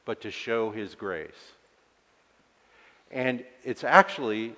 but 0.07 0.23
to 0.23 0.31
show 0.31 0.71
His 0.71 0.95
grace. 0.95 1.53
And 3.11 3.45
it's 3.63 3.85
actually 3.85 4.55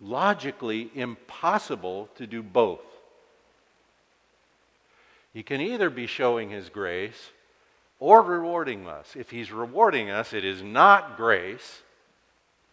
logically 0.00 0.90
impossible 0.94 2.08
to 2.16 2.26
do 2.26 2.42
both. 2.42 2.80
He 5.34 5.42
can 5.42 5.60
either 5.60 5.90
be 5.90 6.06
showing 6.06 6.48
His 6.48 6.70
grace 6.70 7.30
or 7.98 8.22
rewarding 8.22 8.88
us. 8.88 9.14
If 9.14 9.30
He's 9.30 9.52
rewarding 9.52 10.08
us, 10.08 10.32
it 10.32 10.44
is 10.44 10.62
not 10.62 11.18
grace, 11.18 11.82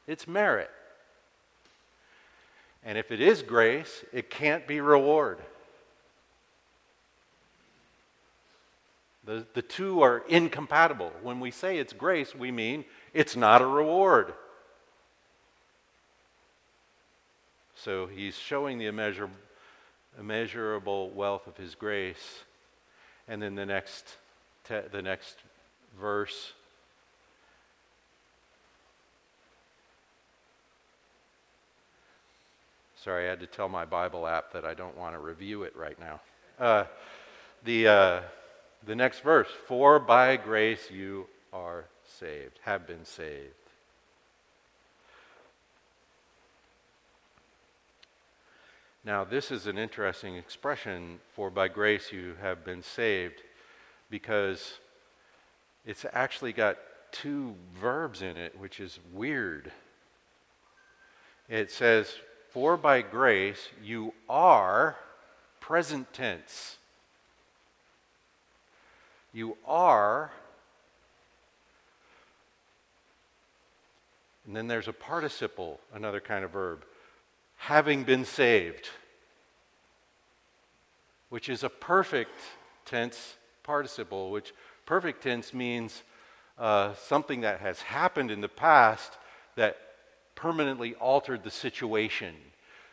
it's 0.08 0.28
merit. 0.28 0.70
And 2.84 2.98
if 2.98 3.12
it 3.12 3.20
is 3.20 3.42
grace, 3.42 4.06
it 4.14 4.30
can't 4.30 4.66
be 4.68 4.80
reward. 4.80 5.40
The, 9.24 9.46
the 9.54 9.62
two 9.62 10.02
are 10.02 10.24
incompatible. 10.28 11.12
When 11.22 11.40
we 11.40 11.52
say 11.52 11.78
it's 11.78 11.94
grace, 11.94 12.34
we 12.34 12.52
mean 12.52 12.86
it's 13.14 13.36
not 13.36 13.62
a 13.62 13.68
reward. 13.68 14.34
So 17.76 18.08
he's 18.08 18.38
showing 18.38 18.78
the 18.78 18.86
immeasur- 18.86 19.30
immeasurable 20.20 21.10
wealth 21.12 21.48
of 21.48 21.58
his 21.58 21.76
grace. 21.76 22.44
And 23.28 23.42
then 23.42 23.56
the 23.56 23.66
next, 23.66 24.18
te- 24.68 24.88
the 24.92 25.02
next 25.02 25.38
verse 26.00 26.54
Sorry, 33.04 33.26
I 33.26 33.30
had 33.32 33.40
to 33.40 33.48
tell 33.48 33.68
my 33.68 33.84
Bible 33.84 34.28
app 34.28 34.54
that 34.54 34.64
I 34.64 34.76
don't 34.76 34.96
want 34.96 35.16
to 35.16 35.20
review 35.20 35.64
it 35.64 35.76
right 35.76 35.98
now. 36.00 36.22
Uh, 36.60 36.84
the, 37.64 37.88
uh, 37.88 38.22
the 38.86 38.96
next 38.96 39.22
verse 39.22 39.48
For 39.68 40.00
by 40.00 40.38
grace 40.38 40.92
you 40.92 41.26
are 41.52 41.86
saved, 42.20 42.60
have 42.62 42.86
been 42.86 43.04
saved. 43.04 43.61
Now, 49.04 49.24
this 49.24 49.50
is 49.50 49.66
an 49.66 49.80
interesting 49.80 50.36
expression 50.36 51.20
for 51.34 51.50
by 51.50 51.70
grace 51.70 52.12
you 52.12 52.36
have 52.40 52.64
been 52.64 52.84
saved 52.84 53.42
because 54.12 54.74
it's 55.86 56.06
actually 56.14 56.54
got 56.54 56.78
two 57.12 57.56
verbs 57.80 58.22
in 58.22 58.38
it, 58.38 58.58
which 58.60 58.80
is 58.80 59.00
weird. 59.12 59.72
It 61.50 61.72
says, 61.72 62.14
for 62.52 62.78
by 62.78 63.02
grace 63.02 63.70
you 63.84 64.14
are 64.30 64.98
present 65.60 66.14
tense. 66.14 66.78
You 69.34 69.58
are, 69.66 70.32
and 74.46 74.56
then 74.56 74.68
there's 74.68 74.90
a 74.90 74.94
participle, 74.94 75.80
another 75.94 76.20
kind 76.20 76.46
of 76.46 76.52
verb, 76.52 76.84
having 77.62 78.04
been 78.04 78.26
saved, 78.26 78.90
which 81.30 81.48
is 81.48 81.64
a 81.64 81.70
perfect 81.70 82.40
tense 82.86 83.36
participle, 83.62 84.32
which 84.32 84.52
perfect 84.88 85.22
tense 85.22 85.54
means 85.54 86.02
uh, 86.58 86.92
something 86.96 87.42
that 87.42 87.60
has 87.60 87.80
happened 87.82 88.32
in 88.32 88.42
the 88.42 88.50
past 88.50 89.14
that 89.56 89.78
permanently 90.34 90.96
altered 90.96 91.44
the 91.44 91.52
situation. 91.52 92.34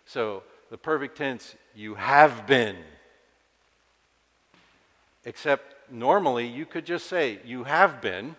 So, 0.04 0.42
the 0.70 0.76
perfect 0.76 1.16
tense, 1.16 1.56
you 1.74 1.94
have 1.94 2.46
been. 2.46 2.76
Except 5.24 5.90
normally 5.90 6.46
you 6.46 6.66
could 6.66 6.84
just 6.84 7.06
say, 7.06 7.38
you 7.42 7.64
have 7.64 8.02
been, 8.02 8.36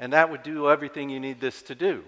and 0.00 0.12
that 0.12 0.28
would 0.28 0.42
do 0.42 0.68
everything 0.68 1.08
you 1.08 1.20
need 1.20 1.40
this 1.40 1.62
to 1.62 1.76
do. 1.76 2.02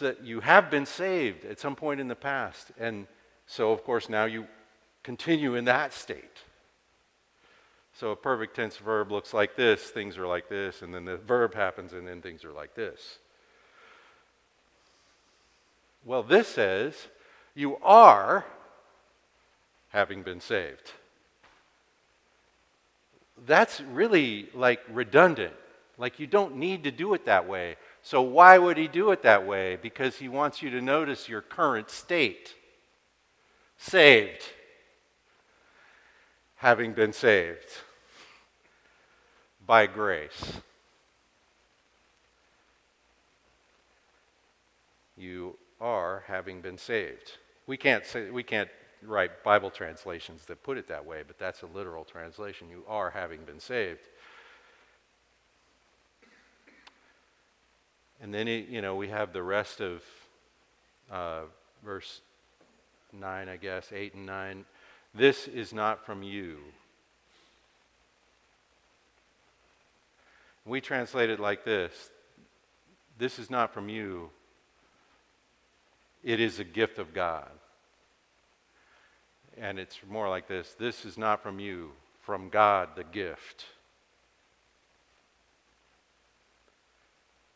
That 0.00 0.24
you 0.24 0.40
have 0.40 0.70
been 0.70 0.86
saved 0.86 1.44
at 1.44 1.60
some 1.60 1.76
point 1.76 2.00
in 2.00 2.08
the 2.08 2.16
past. 2.16 2.72
And 2.78 3.06
so, 3.46 3.70
of 3.70 3.84
course, 3.84 4.08
now 4.08 4.24
you 4.24 4.46
continue 5.02 5.54
in 5.54 5.64
that 5.66 5.92
state. 5.92 6.42
So 7.92 8.10
a 8.10 8.16
perfect 8.16 8.56
tense 8.56 8.76
verb 8.76 9.12
looks 9.12 9.32
like 9.32 9.54
this, 9.54 9.84
things 9.84 10.18
are 10.18 10.26
like 10.26 10.48
this, 10.48 10.82
and 10.82 10.92
then 10.92 11.04
the 11.04 11.16
verb 11.16 11.54
happens, 11.54 11.92
and 11.92 12.08
then 12.08 12.20
things 12.20 12.44
are 12.44 12.52
like 12.52 12.74
this. 12.74 13.18
Well, 16.04 16.24
this 16.24 16.48
says 16.48 17.06
you 17.54 17.76
are 17.76 18.44
having 19.90 20.22
been 20.22 20.40
saved. 20.40 20.90
That's 23.46 23.80
really 23.80 24.48
like 24.54 24.80
redundant. 24.90 25.54
Like 25.96 26.18
you 26.18 26.26
don't 26.26 26.56
need 26.56 26.82
to 26.84 26.90
do 26.90 27.14
it 27.14 27.26
that 27.26 27.48
way. 27.48 27.76
So 28.04 28.20
why 28.20 28.58
would 28.58 28.76
he 28.76 28.86
do 28.86 29.12
it 29.12 29.22
that 29.22 29.46
way? 29.46 29.76
Because 29.80 30.16
he 30.16 30.28
wants 30.28 30.60
you 30.60 30.68
to 30.68 30.82
notice 30.82 31.26
your 31.26 31.40
current 31.40 31.88
state. 31.88 32.54
Saved. 33.78 34.42
Having 36.56 36.92
been 36.92 37.14
saved 37.14 37.78
by 39.66 39.86
grace. 39.86 40.60
You 45.16 45.56
are 45.80 46.24
having 46.26 46.60
been 46.60 46.76
saved. 46.76 47.38
We 47.66 47.78
can't 47.78 48.04
say, 48.04 48.28
we 48.28 48.42
can't 48.42 48.68
write 49.02 49.42
Bible 49.42 49.70
translations 49.70 50.44
that 50.44 50.62
put 50.62 50.76
it 50.76 50.88
that 50.88 51.06
way, 51.06 51.22
but 51.26 51.38
that's 51.38 51.62
a 51.62 51.66
literal 51.66 52.04
translation. 52.04 52.68
You 52.68 52.84
are 52.86 53.10
having 53.10 53.44
been 53.44 53.60
saved. 53.60 54.08
And 58.24 58.32
then, 58.32 58.48
it, 58.48 58.68
you 58.68 58.80
know, 58.80 58.96
we 58.96 59.08
have 59.08 59.34
the 59.34 59.42
rest 59.42 59.82
of 59.82 60.02
uh, 61.12 61.42
verse 61.84 62.22
9, 63.12 63.50
I 63.50 63.56
guess, 63.56 63.92
8 63.92 64.14
and 64.14 64.24
9. 64.24 64.64
This 65.14 65.46
is 65.46 65.74
not 65.74 66.06
from 66.06 66.22
you. 66.22 66.56
We 70.64 70.80
translate 70.80 71.28
it 71.28 71.38
like 71.38 71.66
this 71.66 71.92
This 73.18 73.38
is 73.38 73.50
not 73.50 73.74
from 73.74 73.90
you, 73.90 74.30
it 76.22 76.40
is 76.40 76.58
a 76.58 76.64
gift 76.64 76.98
of 76.98 77.12
God. 77.12 77.50
And 79.58 79.78
it's 79.78 80.00
more 80.08 80.30
like 80.30 80.48
this 80.48 80.74
This 80.78 81.04
is 81.04 81.18
not 81.18 81.42
from 81.42 81.58
you, 81.58 81.90
from 82.22 82.48
God, 82.48 82.88
the 82.96 83.04
gift. 83.04 83.66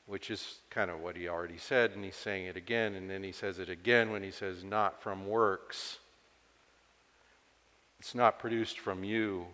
Which 0.09 0.31
is 0.31 0.59
kind 0.71 0.91
of 0.91 1.01
what 1.01 1.17
he 1.17 1.29
already 1.29 1.59
said, 1.59 1.93
and 1.93 2.03
he's 2.03 2.17
saying 2.17 2.47
it 2.47 2.57
again, 2.57 2.95
and 2.95 3.09
then 3.09 3.23
he 3.23 3.31
says 3.31 3.61
it 3.61 3.69
again 3.69 4.11
when 4.11 4.25
he 4.25 4.33
says, 4.33 4.65
not 4.65 5.01
from 5.01 5.29
works. 5.29 5.99
It's 8.01 8.15
not 8.15 8.41
produced 8.41 8.81
from 8.81 9.05
you, 9.05 9.47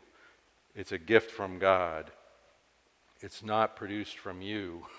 it's 0.75 0.93
a 0.93 0.99
gift 0.99 1.31
from 1.31 1.59
God. 1.59 2.11
It's 3.21 3.43
not 3.43 3.77
produced 3.77 4.19
from 4.19 4.41
you. 4.41 4.87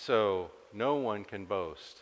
So 0.00 0.52
no 0.72 0.94
one 0.94 1.24
can 1.24 1.44
boast. 1.44 1.98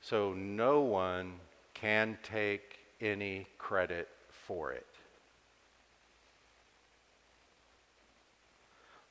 So 0.00 0.32
no 0.32 0.80
one 0.80 1.34
can 1.74 2.16
take 2.22 2.78
any 3.00 3.46
credit 3.58 4.08
for 4.30 4.72
it. 4.72 4.89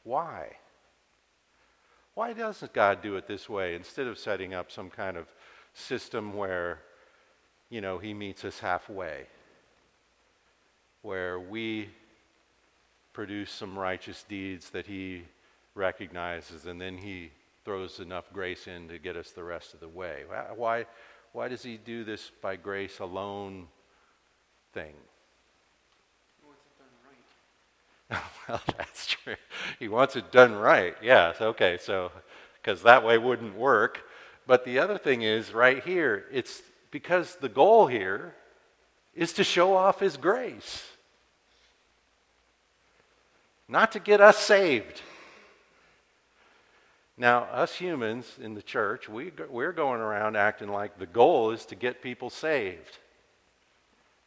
Why? 0.10 0.54
Why 2.16 2.34
doesn't 2.34 2.74
God 2.74 3.04
do 3.04 3.16
it 3.18 3.28
this 3.28 3.48
way 3.48 3.76
instead 3.76 4.08
of 4.08 4.18
setting 4.18 4.56
up 4.56 4.72
some 4.72 4.90
kind 4.90 5.16
of 5.18 5.28
system 5.76 6.34
where, 6.34 6.80
you 7.70 7.80
know, 7.80 8.00
He 8.00 8.16
meets 8.16 8.44
us 8.44 8.58
halfway? 8.58 9.28
Where 11.04 11.40
we 11.40 11.90
produce 13.14 13.52
some 13.52 13.78
righteous 13.78 14.26
deeds 14.28 14.72
that 14.72 14.88
He 14.88 15.26
recognizes 15.76 16.66
and 16.66 16.82
then 16.82 16.98
He 16.98 17.30
throws 17.64 18.00
enough 18.00 18.34
grace 18.34 18.66
in 18.66 18.88
to 18.88 18.98
get 18.98 19.16
us 19.16 19.30
the 19.30 19.44
rest 19.44 19.76
of 19.76 19.80
the 19.80 19.88
way. 19.88 20.24
Why, 20.56 20.88
why 21.34 21.48
does 21.50 21.62
he 21.62 21.78
do 21.78 22.04
this 22.04 22.32
by 22.42 22.56
grace 22.56 22.98
alone 22.98 23.68
thing? 24.74 24.96
well, 28.48 28.62
that's 28.78 29.08
true. 29.08 29.36
He 29.78 29.88
wants 29.88 30.16
it 30.16 30.32
done 30.32 30.56
right. 30.56 30.96
Yes, 31.02 31.42
okay, 31.42 31.78
so, 31.80 32.12
because 32.62 32.82
that 32.84 33.04
way 33.04 33.18
wouldn't 33.18 33.56
work. 33.56 34.02
But 34.48 34.66
the 34.66 34.80
other 34.80 34.98
thing 34.98 35.22
is, 35.22 35.54
right 35.54 35.84
here, 35.84 36.26
it's 36.32 36.62
because 36.92 37.36
the 37.36 37.50
goal 37.50 37.88
here 37.88 38.34
is 39.14 39.34
to 39.34 39.44
show 39.44 39.76
off 39.76 40.00
his 40.00 40.18
grace, 40.18 40.84
not 43.68 43.92
to 43.92 44.00
get 44.00 44.22
us 44.22 44.38
saved. 44.38 45.02
Now, 47.16 47.42
us 47.52 47.76
humans 47.76 48.38
in 48.42 48.54
the 48.54 48.62
church, 48.62 49.10
we, 49.10 49.34
we're 49.50 49.74
going 49.74 50.00
around 50.00 50.38
acting 50.38 50.70
like 50.70 50.98
the 50.98 51.06
goal 51.06 51.52
is 51.52 51.66
to 51.66 51.76
get 51.76 52.02
people 52.02 52.30
saved. 52.30 52.98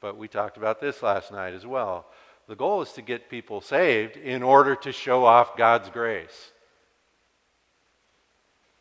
But 0.01 0.19
we 0.19 0.29
talked 0.29 0.59
about 0.59 0.81
this 0.81 1.03
last 1.03 1.33
night 1.33 1.55
as 1.55 1.65
well. 1.65 2.07
The 2.49 2.57
goal 2.57 2.83
is 2.83 2.93
to 2.93 3.03
get 3.03 3.31
people 3.31 3.61
saved 3.61 4.17
in 4.17 4.43
order 4.43 4.75
to 4.77 4.93
show 4.93 5.25
off 5.25 5.57
God's 5.57 5.89
grace. 5.91 6.51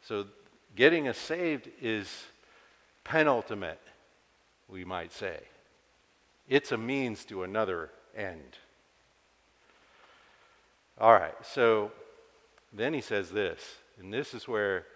So, 0.04 0.26
getting 0.76 1.08
us 1.08 1.18
saved 1.18 1.70
is 1.82 2.26
penultimate, 3.04 3.82
we 4.68 4.84
might 4.84 5.12
say. 5.12 5.40
It's 6.50 6.72
a 6.72 6.78
means 6.78 7.24
to 7.26 7.44
another 7.44 7.92
end. 8.16 8.58
All 11.00 11.14
right, 11.14 11.36
so 11.44 11.92
then 12.74 12.94
he 12.94 13.02
says 13.02 13.30
this 13.30 13.62
and 14.02 14.12
this 14.12 14.34
is 14.34 14.48
where 14.48 14.88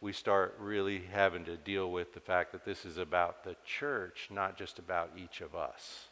we 0.00 0.12
start 0.12 0.56
really 0.60 1.02
having 1.12 1.44
to 1.46 1.56
deal 1.56 1.90
with 1.90 2.14
the 2.14 2.20
fact 2.20 2.52
that 2.52 2.64
this 2.64 2.84
is 2.84 2.96
about 2.96 3.42
the 3.42 3.56
church, 3.64 4.28
not 4.30 4.56
just 4.56 4.78
about 4.78 5.10
each 5.16 5.40
of 5.40 5.54
us. 5.56 6.06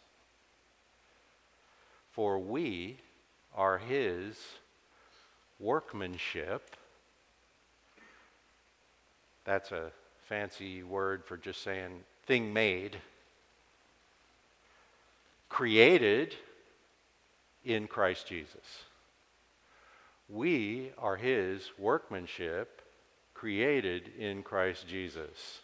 For 2.13 2.39
we 2.39 2.99
are 3.55 3.79
his 3.79 4.37
workmanship. 5.59 6.77
That's 9.45 9.73
a 9.73 9.91
fancy 10.29 10.83
word 10.83 11.25
for 11.25 11.37
just 11.37 11.63
saying 11.63 12.05
thing 12.27 12.53
made. 12.53 12.97
Created 15.49 16.35
in 17.65 17.87
Christ 17.87 18.27
Jesus. 18.27 18.85
We 20.29 20.93
are 20.99 21.17
his 21.17 21.71
workmanship 21.79 22.83
created 23.35 24.13
in 24.19 24.43
Christ 24.43 24.87
Jesus. 24.87 25.61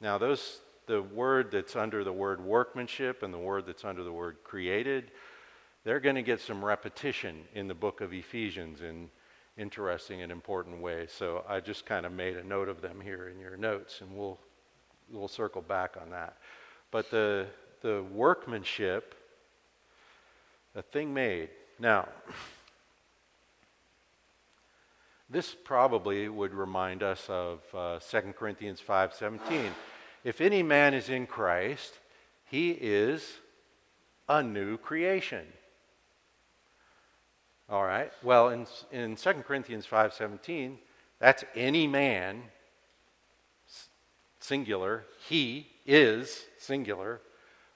Now, 0.00 0.16
those 0.16 0.60
the 0.86 1.02
word 1.02 1.50
that's 1.50 1.76
under 1.76 2.04
the 2.04 2.12
word 2.12 2.44
workmanship 2.44 3.22
and 3.22 3.32
the 3.32 3.38
word 3.38 3.66
that's 3.66 3.84
under 3.84 4.02
the 4.02 4.12
word 4.12 4.38
created, 4.44 5.10
they're 5.84 6.00
going 6.00 6.16
to 6.16 6.22
get 6.22 6.40
some 6.40 6.64
repetition 6.64 7.42
in 7.54 7.68
the 7.68 7.74
book 7.74 8.00
of 8.00 8.12
Ephesians 8.12 8.82
in 8.82 9.08
interesting 9.56 10.22
and 10.22 10.32
important 10.32 10.80
ways. 10.80 11.10
So 11.12 11.44
I 11.48 11.60
just 11.60 11.86
kind 11.86 12.06
of 12.06 12.12
made 12.12 12.36
a 12.36 12.44
note 12.44 12.68
of 12.68 12.80
them 12.80 13.00
here 13.00 13.28
in 13.28 13.38
your 13.38 13.56
notes, 13.56 14.00
and 14.00 14.16
we'll 14.16 14.38
we'll 15.10 15.28
circle 15.28 15.62
back 15.62 15.96
on 16.00 16.10
that. 16.10 16.36
But 16.90 17.10
the 17.10 17.46
the 17.82 18.02
workmanship, 18.12 19.14
a 20.74 20.82
thing 20.82 21.12
made. 21.12 21.50
Now, 21.78 22.08
this 25.28 25.54
probably 25.64 26.28
would 26.28 26.54
remind 26.54 27.02
us 27.02 27.26
of 27.28 27.60
uh, 27.74 27.98
2 27.98 28.34
Corinthians 28.36 28.80
5:17. 28.86 29.70
If 30.24 30.40
any 30.40 30.62
man 30.62 30.94
is 30.94 31.08
in 31.08 31.26
Christ, 31.26 31.94
he 32.44 32.70
is 32.70 33.38
a 34.28 34.42
new 34.42 34.76
creation. 34.76 35.44
All 37.68 37.84
right. 37.84 38.12
Well, 38.22 38.50
in, 38.50 38.66
in 38.90 39.16
2 39.16 39.32
Corinthians 39.46 39.86
5:17, 39.86 40.76
that's 41.18 41.44
any 41.54 41.86
man 41.86 42.42
singular. 44.38 45.04
He 45.28 45.68
is 45.86 46.44
singular, 46.58 47.20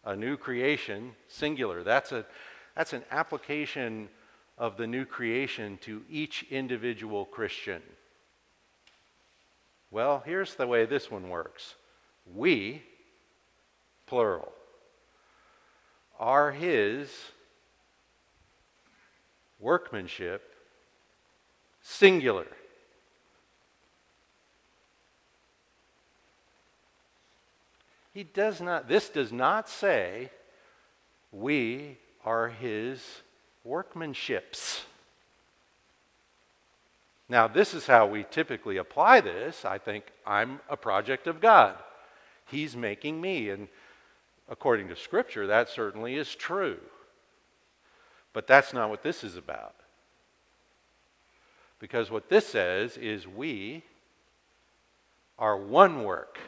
a 0.04 0.14
new 0.14 0.36
creation 0.36 1.14
singular. 1.28 1.82
That's 1.82 2.12
a 2.12 2.26
that's 2.74 2.92
an 2.92 3.04
application 3.10 4.08
of 4.58 4.76
the 4.76 4.86
new 4.86 5.04
creation 5.04 5.78
to 5.82 6.02
each 6.08 6.44
individual 6.50 7.24
Christian? 7.24 7.82
Well, 9.90 10.22
here's 10.24 10.54
the 10.54 10.66
way 10.66 10.86
this 10.86 11.10
one 11.10 11.28
works 11.28 11.74
we, 12.34 12.82
plural, 14.06 14.52
are 16.18 16.52
his 16.52 17.10
workmanship, 19.60 20.54
singular. 21.82 22.46
He 28.12 28.24
does 28.24 28.60
not, 28.60 28.88
this 28.88 29.10
does 29.10 29.30
not 29.30 29.68
say 29.68 30.30
we 31.30 31.98
are 32.24 32.48
his 32.48 33.22
workmanships. 33.66 34.80
Now, 37.28 37.48
this 37.48 37.74
is 37.74 37.86
how 37.86 38.06
we 38.06 38.24
typically 38.30 38.76
apply 38.76 39.20
this. 39.20 39.64
I 39.64 39.78
think 39.78 40.04
I'm 40.26 40.60
a 40.70 40.76
project 40.76 41.26
of 41.26 41.40
God. 41.40 41.76
He's 42.46 42.76
making 42.76 43.20
me. 43.20 43.50
And 43.50 43.68
according 44.48 44.88
to 44.88 44.96
Scripture, 44.96 45.46
that 45.46 45.68
certainly 45.68 46.14
is 46.14 46.34
true. 46.34 46.78
But 48.32 48.46
that's 48.46 48.72
not 48.72 48.90
what 48.90 49.02
this 49.02 49.24
is 49.24 49.36
about. 49.36 49.74
Because 51.78 52.10
what 52.10 52.28
this 52.28 52.46
says 52.46 52.96
is 52.96 53.26
we 53.26 53.82
are 55.38 55.56
one 55.56 56.04
work, 56.04 56.38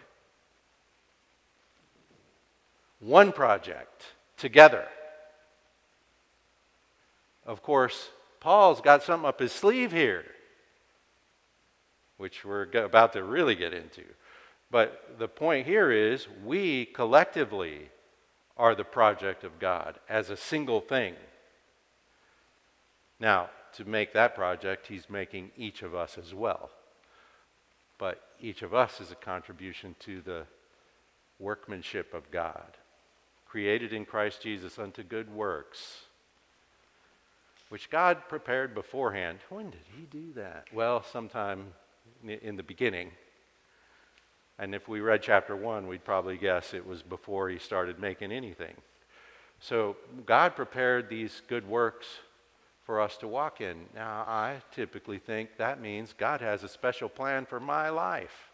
one 3.00 3.32
project 3.32 4.04
together. 4.36 4.86
Of 7.44 7.62
course, 7.62 8.10
Paul's 8.40 8.80
got 8.80 9.02
something 9.02 9.28
up 9.28 9.40
his 9.40 9.52
sleeve 9.52 9.92
here, 9.92 10.24
which 12.16 12.44
we're 12.44 12.68
about 12.74 13.12
to 13.14 13.22
really 13.22 13.54
get 13.54 13.72
into. 13.72 14.04
But 14.70 15.16
the 15.18 15.28
point 15.28 15.66
here 15.66 15.90
is 15.90 16.28
we 16.44 16.86
collectively 16.86 17.88
are 18.56 18.74
the 18.74 18.84
project 18.84 19.44
of 19.44 19.58
God 19.58 19.98
as 20.08 20.30
a 20.30 20.36
single 20.36 20.80
thing. 20.80 21.14
Now, 23.18 23.50
to 23.74 23.84
make 23.84 24.12
that 24.12 24.34
project, 24.34 24.86
he's 24.86 25.08
making 25.08 25.50
each 25.56 25.82
of 25.82 25.94
us 25.94 26.18
as 26.18 26.34
well. 26.34 26.70
but 27.98 28.22
each 28.40 28.62
of 28.62 28.72
us 28.72 29.00
is 29.00 29.10
a 29.10 29.16
contribution 29.16 29.94
to 30.00 30.20
the 30.22 30.44
workmanship 31.38 32.14
of 32.14 32.30
God, 32.30 32.76
created 33.46 33.92
in 33.92 34.04
Christ 34.04 34.40
Jesus 34.42 34.78
unto 34.78 35.02
good 35.02 35.32
works, 35.34 36.02
which 37.68 37.90
God 37.90 38.28
prepared 38.28 38.74
beforehand. 38.74 39.40
When 39.50 39.70
did 39.70 39.80
He 39.96 40.06
do 40.06 40.32
that? 40.34 40.66
Well, 40.72 41.02
sometime 41.02 41.66
in 42.24 42.56
the 42.56 42.62
beginning. 42.62 43.10
And 44.58 44.74
if 44.74 44.88
we 44.88 45.00
read 45.00 45.22
chapter 45.22 45.54
1, 45.54 45.86
we'd 45.86 46.04
probably 46.04 46.36
guess 46.36 46.74
it 46.74 46.86
was 46.86 47.02
before 47.02 47.48
He 47.48 47.58
started 47.58 48.00
making 48.00 48.32
anything. 48.32 48.74
So 49.60 49.96
God 50.26 50.56
prepared 50.56 51.08
these 51.08 51.42
good 51.48 51.68
works 51.68 52.06
for 52.84 53.00
us 53.00 53.16
to 53.18 53.28
walk 53.28 53.60
in. 53.60 53.76
Now, 53.94 54.24
I 54.26 54.62
typically 54.72 55.18
think 55.18 55.50
that 55.58 55.80
means 55.80 56.14
God 56.16 56.40
has 56.40 56.64
a 56.64 56.68
special 56.68 57.08
plan 57.08 57.46
for 57.46 57.60
my 57.60 57.90
life. 57.90 58.50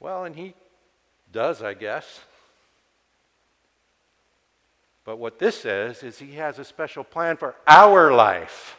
Well, 0.00 0.24
and 0.24 0.36
He 0.36 0.54
does, 1.32 1.62
I 1.62 1.74
guess. 1.74 2.20
But 5.04 5.18
what 5.18 5.38
this 5.38 5.60
says 5.60 6.02
is 6.02 6.18
He 6.18 6.32
has 6.32 6.58
a 6.58 6.64
special 6.64 7.04
plan 7.04 7.36
for 7.36 7.54
our 7.66 8.12
life. 8.12 8.76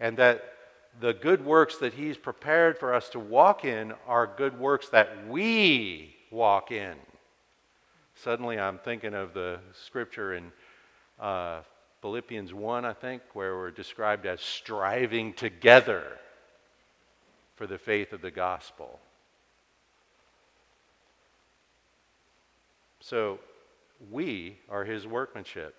And 0.00 0.16
that 0.16 0.54
the 1.00 1.12
good 1.12 1.44
works 1.44 1.78
that 1.78 1.94
He's 1.94 2.16
prepared 2.16 2.78
for 2.78 2.94
us 2.94 3.08
to 3.10 3.18
walk 3.18 3.64
in 3.64 3.92
are 4.06 4.26
good 4.26 4.58
works 4.58 4.88
that 4.88 5.28
we 5.28 6.16
walk 6.30 6.72
in. 6.72 6.94
Suddenly, 8.14 8.58
I'm 8.58 8.78
thinking 8.78 9.14
of 9.14 9.32
the 9.32 9.60
scripture 9.72 10.34
in 10.34 10.52
uh, 11.20 11.60
Philippians 12.02 12.52
1, 12.52 12.84
I 12.84 12.92
think, 12.92 13.22
where 13.32 13.56
we're 13.56 13.70
described 13.70 14.26
as 14.26 14.40
striving 14.40 15.32
together 15.34 16.04
for 17.54 17.66
the 17.66 17.78
faith 17.78 18.12
of 18.12 18.20
the 18.20 18.30
gospel. 18.30 18.98
So, 23.00 23.38
we 24.10 24.58
are 24.68 24.84
his 24.84 25.06
workmanship. 25.06 25.74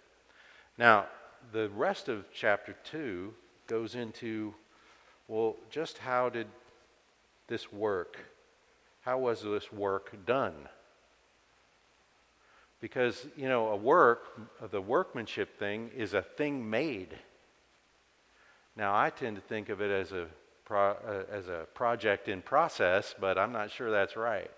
Now, 0.78 1.08
the 1.52 1.70
rest 1.70 2.10
of 2.10 2.26
chapter 2.34 2.76
2 2.92 3.34
goes 3.68 3.96
into 3.96 4.54
well, 5.30 5.56
just 5.70 6.00
how 6.00 6.28
did 6.28 6.48
this 7.48 7.72
work? 7.72 8.18
How 9.02 9.20
was 9.20 9.44
this 9.44 9.72
work 9.72 10.26
done? 10.26 10.56
Because, 12.82 13.28
you 13.38 13.48
know, 13.48 13.68
a 13.68 13.76
work, 13.76 14.72
the 14.72 14.82
workmanship 14.82 15.60
thing 15.60 15.92
is 15.96 16.14
a 16.16 16.24
thing 16.24 16.68
made. 16.70 17.16
Now, 18.76 18.96
I 18.96 19.12
tend 19.12 19.36
to 19.36 19.42
think 19.42 19.70
of 19.70 19.82
it 19.82 19.92
as 19.92 20.12
a, 20.12 20.26
pro, 20.66 20.92
uh, 20.92 21.24
as 21.32 21.48
a 21.48 21.68
project 21.76 22.28
in 22.28 22.42
process, 22.42 23.14
but 23.20 23.38
I'm 23.38 23.52
not 23.52 23.70
sure 23.70 23.92
that's 23.92 24.16
right. 24.16 24.52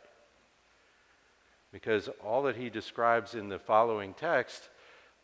Because 1.73 2.09
all 2.23 2.43
that 2.43 2.55
he 2.55 2.69
describes 2.69 3.35
in 3.35 3.49
the 3.49 3.59
following 3.59 4.13
text 4.13 4.69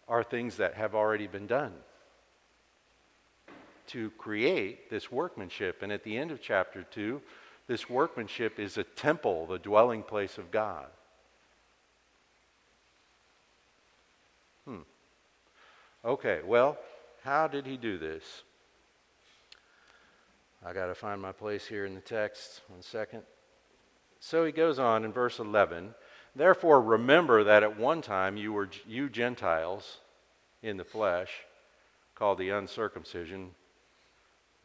are 0.10 0.24
things 0.24 0.58
that 0.58 0.74
have 0.74 0.94
already 0.94 1.28
been 1.28 1.48
done 1.48 1.74
to 3.88 4.10
create 4.12 4.90
this 4.90 5.12
workmanship. 5.12 5.82
And 5.82 5.92
at 5.92 6.04
the 6.04 6.18
end 6.18 6.32
of 6.32 6.42
chapter 6.42 6.84
2, 6.84 7.22
this 7.68 7.90
workmanship 7.90 8.60
is 8.60 8.78
a 8.78 8.84
temple, 8.84 9.46
the 9.46 9.60
dwelling 9.60 10.04
place 10.04 10.38
of 10.38 10.52
God. 10.52 10.88
Hmm. 14.66 14.82
Okay, 16.06 16.42
well, 16.46 16.78
how 17.24 17.48
did 17.48 17.66
he 17.66 17.78
do 17.78 17.98
this? 17.98 18.44
I 20.66 20.74
got 20.74 20.88
to 20.88 20.96
find 20.96 21.22
my 21.22 21.32
place 21.32 21.66
here 21.66 21.86
in 21.86 21.94
the 21.94 22.02
text. 22.02 22.62
One 22.68 22.82
second. 22.82 23.24
So 24.20 24.46
he 24.46 24.52
goes 24.52 24.80
on 24.80 25.06
in 25.06 25.14
verse 25.14 25.40
11. 25.40 25.94
Therefore, 26.36 26.82
remember 26.82 27.44
that 27.44 27.64
at 27.64 27.80
one 27.80 28.02
time 28.02 28.38
you 28.38 28.54
were 28.54 28.70
you 28.88 29.10
Gentiles 29.10 30.00
in 30.62 30.78
the 30.78 30.84
flesh, 30.84 31.32
called 32.16 32.38
the 32.38 32.50
uncircumcision 32.50 33.52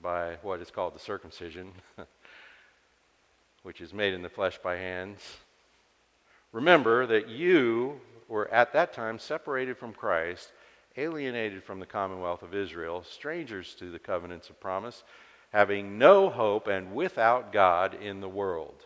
by 0.03 0.37
what 0.43 0.61
is 0.61 0.71
called 0.71 0.95
the 0.95 0.99
circumcision, 0.99 1.73
which 3.63 3.81
is 3.81 3.95
made 3.95 4.13
in 4.13 4.23
the 4.23 4.29
flesh 4.29 4.59
by 4.59 4.77
hands. 4.77 5.21
Remember 6.51 7.07
that 7.07 7.29
you 7.29 8.01
were 8.29 8.53
at 8.53 8.73
that 8.73 8.93
time 8.93 9.19
separated 9.19 9.79
from 9.79 9.93
Christ, 9.93 10.53
alienated 10.97 11.63
from 11.63 11.81
the 11.81 11.87
commonwealth 11.87 12.43
of 12.43 12.55
Israel, 12.55 13.05
strangers 13.09 13.75
to 13.77 13.91
the 13.91 13.99
covenants 13.99 14.51
of 14.51 14.61
promise, 14.61 15.05
having 15.53 15.99
no 15.99 16.29
hope 16.29 16.67
and 16.67 16.95
without 16.95 17.53
God 17.53 17.95
in 17.95 18.21
the 18.21 18.29
world. 18.29 18.85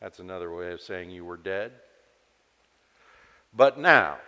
That's 0.00 0.18
another 0.18 0.52
way 0.52 0.72
of 0.72 0.80
saying 0.80 1.10
you 1.10 1.24
were 1.24 1.36
dead. 1.36 1.72
But 3.56 3.78
now, 3.78 4.18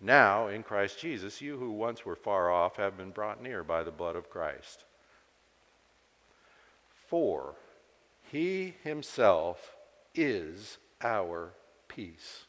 now 0.00 0.48
in 0.48 0.62
Christ 0.62 1.00
Jesus, 1.00 1.40
you 1.40 1.56
who 1.56 1.72
once 1.72 2.04
were 2.04 2.16
far 2.16 2.50
off 2.50 2.76
have 2.76 2.96
been 2.96 3.10
brought 3.10 3.42
near 3.42 3.64
by 3.64 3.82
the 3.82 3.90
blood 3.90 4.16
of 4.16 4.30
Christ. 4.30 4.84
For 7.08 7.54
he 8.30 8.74
himself 8.84 9.76
is 10.14 10.78
our 11.02 11.52
peace. 11.88 12.44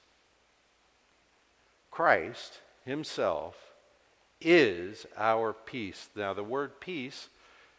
Christ 1.92 2.60
himself 2.86 3.56
is 4.42 5.06
our 5.18 5.54
peace. 5.54 6.10
Now, 6.16 6.34
the 6.34 6.44
word 6.44 6.80
peace, 6.80 7.30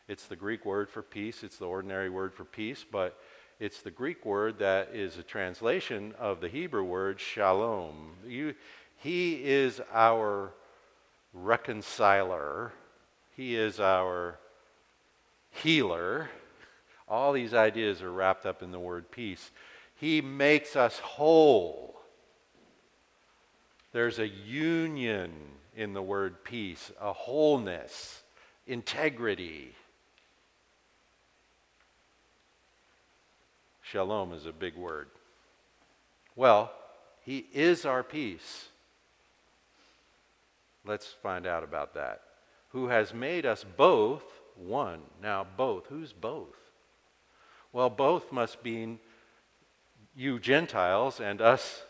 it's 0.09 0.26
the 0.26 0.37
Greek 0.37 0.64
word 0.64 0.90
for 0.90 1.02
peace, 1.02 1.42
it's 1.42 1.59
the 1.59 1.66
ordinary 1.66 2.11
word 2.11 2.35
for 2.35 2.44
peace, 2.44 2.85
but 2.90 3.18
it's 3.59 3.83
the 3.83 3.90
Greek 3.90 4.24
word 4.24 4.59
that 4.59 4.90
is 4.94 5.18
a 5.18 5.22
translation 5.22 6.14
of 6.18 6.40
the 6.40 6.48
Hebrew 6.48 6.83
word 6.83 7.20
shalom. 7.20 8.12
You, 8.26 8.54
he 9.01 9.43
is 9.43 9.81
our 9.93 10.53
reconciler, 11.33 12.73
He 13.35 13.57
is 13.57 13.81
our 13.81 14.39
healer. 15.51 16.29
All 17.09 17.33
these 17.33 17.55
ideas 17.55 18.03
are 18.03 18.13
wrapped 18.13 18.45
up 18.45 18.63
in 18.63 18.73
the 18.73 18.79
word 18.79 19.11
peace. 19.11 19.51
He 19.97 20.21
makes 20.21 20.77
us 20.77 20.99
whole. 20.99 21.99
There's 23.93 24.19
a 24.19 24.29
union 24.29 25.33
in 25.75 25.95
the 25.95 26.03
word 26.03 26.45
peace, 26.45 26.93
a 27.01 27.15
wholeness, 27.15 28.23
integrity. 28.67 29.75
Shalom 33.81 34.35
is 34.35 34.45
a 34.45 34.53
big 34.53 34.77
word. 34.77 35.09
Well, 36.37 36.71
He 37.23 37.47
is 37.55 37.87
our 37.87 38.03
peace. 38.03 38.69
Let's 40.90 41.07
find 41.07 41.46
out 41.46 41.62
about 41.62 41.94
that. 41.94 42.20
Who 42.70 42.88
has 42.88 43.14
made 43.14 43.46
us 43.46 43.64
both 43.76 44.24
one. 44.57 45.03
Now, 45.22 45.46
both. 45.57 45.87
Who's 45.87 46.12
both? 46.12 46.57
Well, 47.72 47.88
both 47.88 48.33
must 48.33 48.64
mean 48.64 48.98
you 50.16 50.40
Gentiles 50.40 51.20
and 51.20 51.40
us 51.40 51.85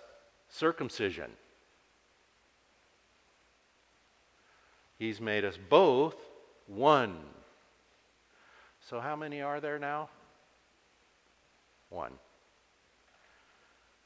circumcision. 0.50 1.30
He's 4.98 5.18
made 5.18 5.46
us 5.46 5.56
both 5.70 6.16
one. 6.66 7.16
So, 8.86 9.00
how 9.00 9.16
many 9.16 9.40
are 9.40 9.60
there 9.60 9.78
now? 9.78 10.10
One. 11.88 12.12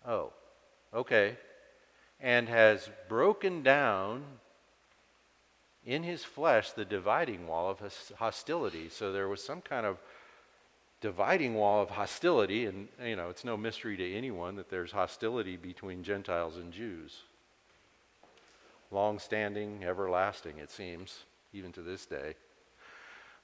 Oh, 0.07 0.33
okay. 0.95 1.37
And 2.21 2.49
has 2.49 2.89
broken 3.09 3.65
down 3.65 4.23
in 5.87 6.03
his 6.03 6.25
flesh 6.25 6.71
the 6.71 6.85
dividing 6.85 7.47
wall 7.47 7.71
of 7.71 7.81
hostility. 8.17 8.89
So 8.89 9.13
there 9.13 9.29
was 9.29 9.43
some 9.43 9.61
kind 9.61 9.87
of 9.87 9.99
dividing 11.01 11.55
wall 11.55 11.83
of 11.83 11.91
hostility, 11.91 12.67
and 12.67 12.89
you 13.05 13.17
know, 13.17 13.29
it's 13.29 13.45
no 13.45 13.57
mystery 13.57 13.97
to 13.97 14.15
anyone 14.15 14.57
that 14.57 14.71
there's 14.71 14.93
hostility 14.93 15.57
between 15.57 16.03
Gentiles 16.03 16.57
and 16.57 16.73
Jews. 16.73 17.23
Long 18.91 19.19
standing, 19.19 19.85
everlasting, 19.85 20.59
it 20.59 20.71
seems, 20.71 21.25
even 21.53 21.73
to 21.73 21.83
this 21.83 22.07
day. 22.07 22.37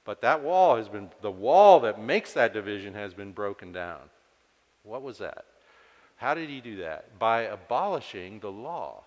But 0.05 0.21
that 0.21 0.41
wall 0.41 0.77
has 0.77 0.89
been, 0.89 1.11
the 1.21 1.29
wall 1.29 1.81
that 1.81 2.01
makes 2.01 2.33
that 2.33 2.53
division 2.53 2.95
has 2.95 3.13
been 3.13 3.31
broken 3.31 3.71
down. 3.71 3.99
What 4.83 5.03
was 5.03 5.19
that? 5.19 5.45
How 6.15 6.33
did 6.33 6.49
he 6.49 6.61
do 6.61 6.77
that? 6.77 7.19
By 7.19 7.41
abolishing 7.41 8.39
the 8.39 8.51
law. 8.51 9.03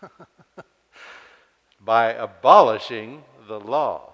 by 1.80 2.12
abolishing 2.12 3.24
the 3.46 3.60
law. 3.60 4.12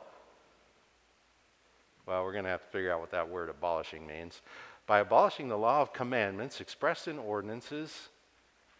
Well, 2.06 2.24
we're 2.24 2.32
going 2.32 2.44
to 2.44 2.50
have 2.50 2.62
to 2.62 2.68
figure 2.68 2.92
out 2.92 3.00
what 3.00 3.10
that 3.12 3.28
word 3.28 3.48
abolishing 3.48 4.06
means. 4.06 4.42
By 4.86 5.00
abolishing 5.00 5.48
the 5.48 5.58
law 5.58 5.80
of 5.80 5.92
commandments 5.92 6.60
expressed 6.60 7.08
in 7.08 7.18
ordinances 7.18 8.08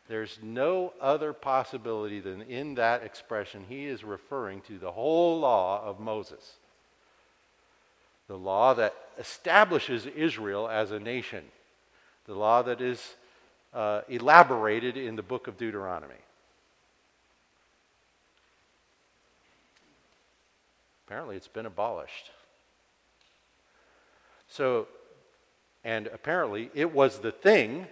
There's 0.08 0.38
no 0.42 0.92
other 1.00 1.32
possibility 1.32 2.20
than 2.20 2.42
in 2.42 2.74
that 2.74 3.02
expression, 3.02 3.64
he 3.68 3.86
is 3.86 4.04
referring 4.04 4.60
to 4.62 4.78
the 4.78 4.92
whole 4.92 5.40
law 5.40 5.82
of 5.82 5.98
Moses. 5.98 6.56
The 8.28 8.36
law 8.36 8.74
that 8.74 8.94
establishes 9.18 10.06
Israel 10.06 10.68
as 10.68 10.90
a 10.90 11.00
nation. 11.00 11.44
The 12.26 12.34
law 12.34 12.62
that 12.62 12.80
is 12.80 13.14
uh, 13.72 14.02
elaborated 14.08 14.96
in 14.96 15.16
the 15.16 15.22
book 15.22 15.46
of 15.46 15.56
Deuteronomy. 15.56 16.14
Apparently, 21.06 21.36
it's 21.36 21.48
been 21.48 21.66
abolished. 21.66 22.30
So, 24.48 24.86
and 25.84 26.06
apparently, 26.06 26.70
it 26.74 26.92
was 26.92 27.18
the 27.18 27.32
thing, 27.32 27.86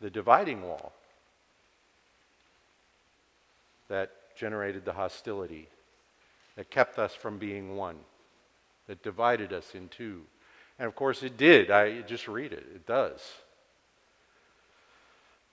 the 0.00 0.10
dividing 0.10 0.62
wall, 0.62 0.92
that 3.88 4.10
generated 4.36 4.84
the 4.84 4.92
hostility, 4.92 5.68
that 6.56 6.70
kept 6.70 6.98
us 6.98 7.14
from 7.14 7.38
being 7.38 7.76
one, 7.76 7.96
that 8.86 9.02
divided 9.02 9.52
us 9.52 9.74
in 9.74 9.88
two. 9.88 10.22
And 10.78 10.86
of 10.86 10.94
course, 10.94 11.22
it 11.22 11.36
did. 11.36 11.70
I 11.70 12.00
just 12.00 12.26
read 12.26 12.52
it, 12.52 12.66
it 12.74 12.86
does. 12.86 13.20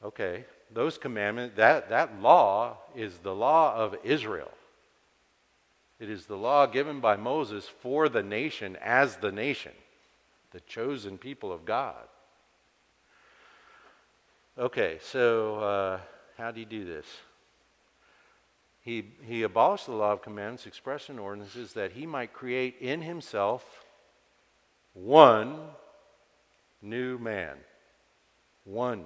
Okay, 0.03 0.45
those 0.71 0.97
commandments, 0.97 1.55
that, 1.57 1.89
that 1.89 2.21
law 2.21 2.77
is 2.95 3.17
the 3.17 3.33
law 3.33 3.75
of 3.75 3.95
Israel. 4.03 4.51
It 5.99 6.09
is 6.09 6.25
the 6.25 6.37
law 6.37 6.67
given 6.67 6.99
by 6.99 7.15
Moses 7.15 7.67
for 7.67 8.07
the 8.07 8.23
nation 8.23 8.77
as 8.83 9.17
the 9.17 9.31
nation, 9.31 9.73
the 10.51 10.59
chosen 10.61 11.17
people 11.17 11.51
of 11.51 11.65
God. 11.65 12.07
Okay, 14.57 14.99
so 15.01 15.55
uh, 15.55 15.99
how 16.37 16.51
do 16.51 16.59
you 16.59 16.65
do 16.65 16.85
this? 16.85 17.05
He, 18.81 19.05
he 19.23 19.43
abolished 19.43 19.87
the 19.87 19.91
law 19.91 20.13
of 20.13 20.21
commandments 20.21 20.65
expressed 20.65 21.09
in 21.09 21.19
ordinances 21.19 21.73
that 21.73 21.91
he 21.91 22.05
might 22.05 22.31
create 22.31 22.77
in 22.79 23.01
himself 23.01 23.83
one 24.93 25.59
new 26.81 27.17
man. 27.17 27.57
One 28.63 29.03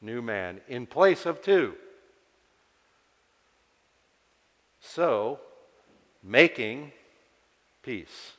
new 0.00 0.22
man 0.22 0.60
in 0.68 0.86
place 0.86 1.26
of 1.26 1.42
two. 1.42 1.74
So, 4.80 5.40
making 6.22 6.92
peace. 7.82 8.32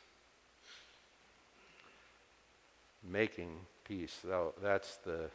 Making 3.03 3.59
peace. 3.83 4.19
That's 4.61 4.97
the 4.97 5.29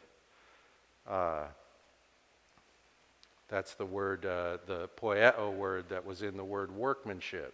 uh, 1.07 1.45
that's 3.47 3.75
the 3.75 3.85
word, 3.85 4.25
uh, 4.25 4.57
the 4.65 4.89
poieo 5.01 5.53
word 5.53 5.85
that 5.89 6.05
was 6.05 6.21
in 6.21 6.35
the 6.35 6.43
word 6.43 6.69
workmanship. 6.71 7.53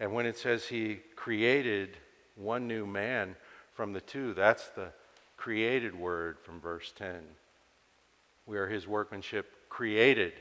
And 0.00 0.14
when 0.14 0.24
it 0.24 0.38
says 0.38 0.66
he 0.66 1.00
created 1.16 1.98
one 2.34 2.66
new 2.66 2.86
man 2.86 3.36
from 3.74 3.92
the 3.92 4.00
two, 4.00 4.32
that's 4.32 4.68
the 4.68 4.88
created 5.36 5.94
word 5.94 6.38
from 6.40 6.60
verse 6.60 6.92
10. 6.96 7.20
We 8.46 8.56
are 8.56 8.68
his 8.68 8.88
workmanship 8.88 9.68
created 9.68 10.32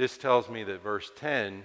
this 0.00 0.16
tells 0.16 0.48
me 0.48 0.64
that 0.64 0.82
verse 0.82 1.12
10 1.16 1.62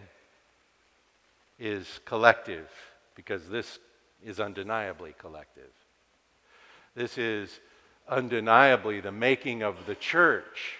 is 1.58 2.02
collective 2.04 2.69
because 3.15 3.48
this 3.48 3.80
is 4.21 4.41
undeniably 4.41 5.15
collective. 5.17 5.71
This 6.95 7.17
is 7.17 7.62
undeniably 8.10 9.00
the 9.00 9.13
making 9.13 9.63
of 9.63 9.78
the 9.86 9.95
church, 9.95 10.74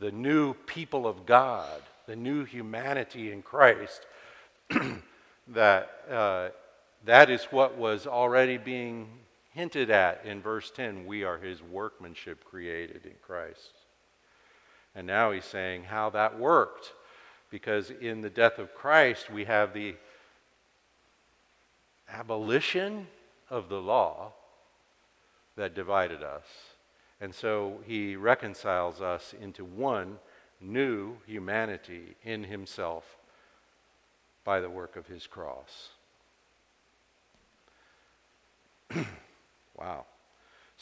the 0.00 0.10
new 0.10 0.54
people 0.54 1.06
of 1.06 1.26
God, 1.26 1.82
the 2.06 2.16
new 2.16 2.42
humanity 2.42 3.32
in 3.32 3.42
Christ. 3.42 4.06
that 5.48 5.90
uh, 6.10 6.48
that 7.04 7.28
is 7.28 7.44
what 7.50 7.76
was 7.76 8.06
already 8.06 8.56
being 8.56 9.08
hinted 9.50 9.90
at 9.90 10.24
in 10.24 10.40
verse 10.40 10.70
10. 10.74 11.04
We 11.04 11.22
are 11.22 11.36
his 11.36 11.62
workmanship 11.62 12.42
created 12.44 13.04
in 13.04 13.16
Christ. 13.20 13.81
And 14.94 15.06
now 15.06 15.32
he's 15.32 15.44
saying 15.44 15.84
how 15.84 16.10
that 16.10 16.38
worked. 16.38 16.92
Because 17.50 17.90
in 17.90 18.20
the 18.20 18.30
death 18.30 18.58
of 18.58 18.74
Christ, 18.74 19.30
we 19.30 19.44
have 19.44 19.74
the 19.74 19.94
abolition 22.08 23.06
of 23.50 23.68
the 23.68 23.80
law 23.80 24.32
that 25.56 25.74
divided 25.74 26.22
us. 26.22 26.44
And 27.20 27.34
so 27.34 27.78
he 27.86 28.16
reconciles 28.16 29.00
us 29.00 29.34
into 29.40 29.64
one 29.64 30.18
new 30.60 31.16
humanity 31.26 32.16
in 32.24 32.44
himself 32.44 33.16
by 34.44 34.60
the 34.60 34.70
work 34.70 34.96
of 34.96 35.06
his 35.06 35.26
cross. 35.26 35.90
wow. 39.76 40.06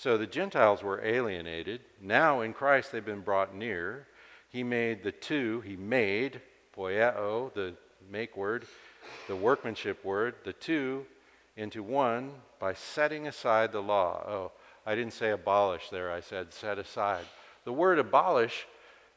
So 0.00 0.16
the 0.16 0.26
Gentiles 0.26 0.82
were 0.82 1.04
alienated. 1.04 1.82
Now 2.00 2.40
in 2.40 2.54
Christ 2.54 2.90
they've 2.90 3.04
been 3.04 3.20
brought 3.20 3.54
near. 3.54 4.06
He 4.48 4.62
made 4.62 5.02
the 5.02 5.12
two, 5.12 5.60
he 5.60 5.76
made, 5.76 6.40
poieo, 6.74 7.52
the 7.52 7.74
make 8.10 8.34
word, 8.34 8.64
the 9.28 9.36
workmanship 9.36 10.02
word, 10.02 10.36
the 10.42 10.54
two 10.54 11.04
into 11.54 11.82
one 11.82 12.32
by 12.58 12.72
setting 12.72 13.26
aside 13.26 13.72
the 13.72 13.82
law. 13.82 14.24
Oh, 14.26 14.52
I 14.86 14.94
didn't 14.94 15.12
say 15.12 15.32
abolish 15.32 15.90
there, 15.90 16.10
I 16.10 16.20
said 16.20 16.54
set 16.54 16.78
aside. 16.78 17.26
The 17.64 17.72
word 17.74 17.98
abolish 17.98 18.66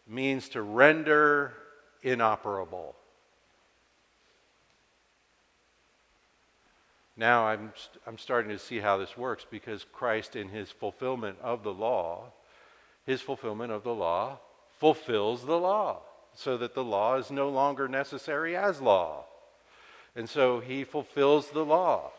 means 0.06 0.50
to 0.50 0.64
render 0.64 1.54
inoperable. 2.02 2.94
Now 7.16 7.46
I'm, 7.46 7.72
I'm 8.08 8.18
starting 8.18 8.50
to 8.52 8.60
see 8.60 8.80
how 8.80 8.98
this 8.98 9.18
works 9.18 9.46
because 9.50 9.86
Christ, 9.92 10.36
in 10.36 10.50
his 10.50 10.72
fulfillment 10.72 11.38
of 11.42 11.64
the 11.64 11.74
law, 11.74 12.32
his 13.06 13.22
fulfillment 13.22 13.72
of 13.72 13.84
the 13.84 13.94
law 13.94 14.40
fulfills 14.80 15.46
the 15.46 15.60
law 15.60 16.00
so 16.34 16.58
that 16.58 16.74
the 16.74 16.84
law 16.84 17.16
is 17.16 17.30
no 17.30 17.50
longer 17.50 17.88
necessary 17.88 18.56
as 18.56 18.82
law. 18.82 19.26
And 20.16 20.28
so 20.28 20.60
he 20.60 20.84
fulfills 20.84 21.50
the 21.50 21.66
law. 21.66 22.12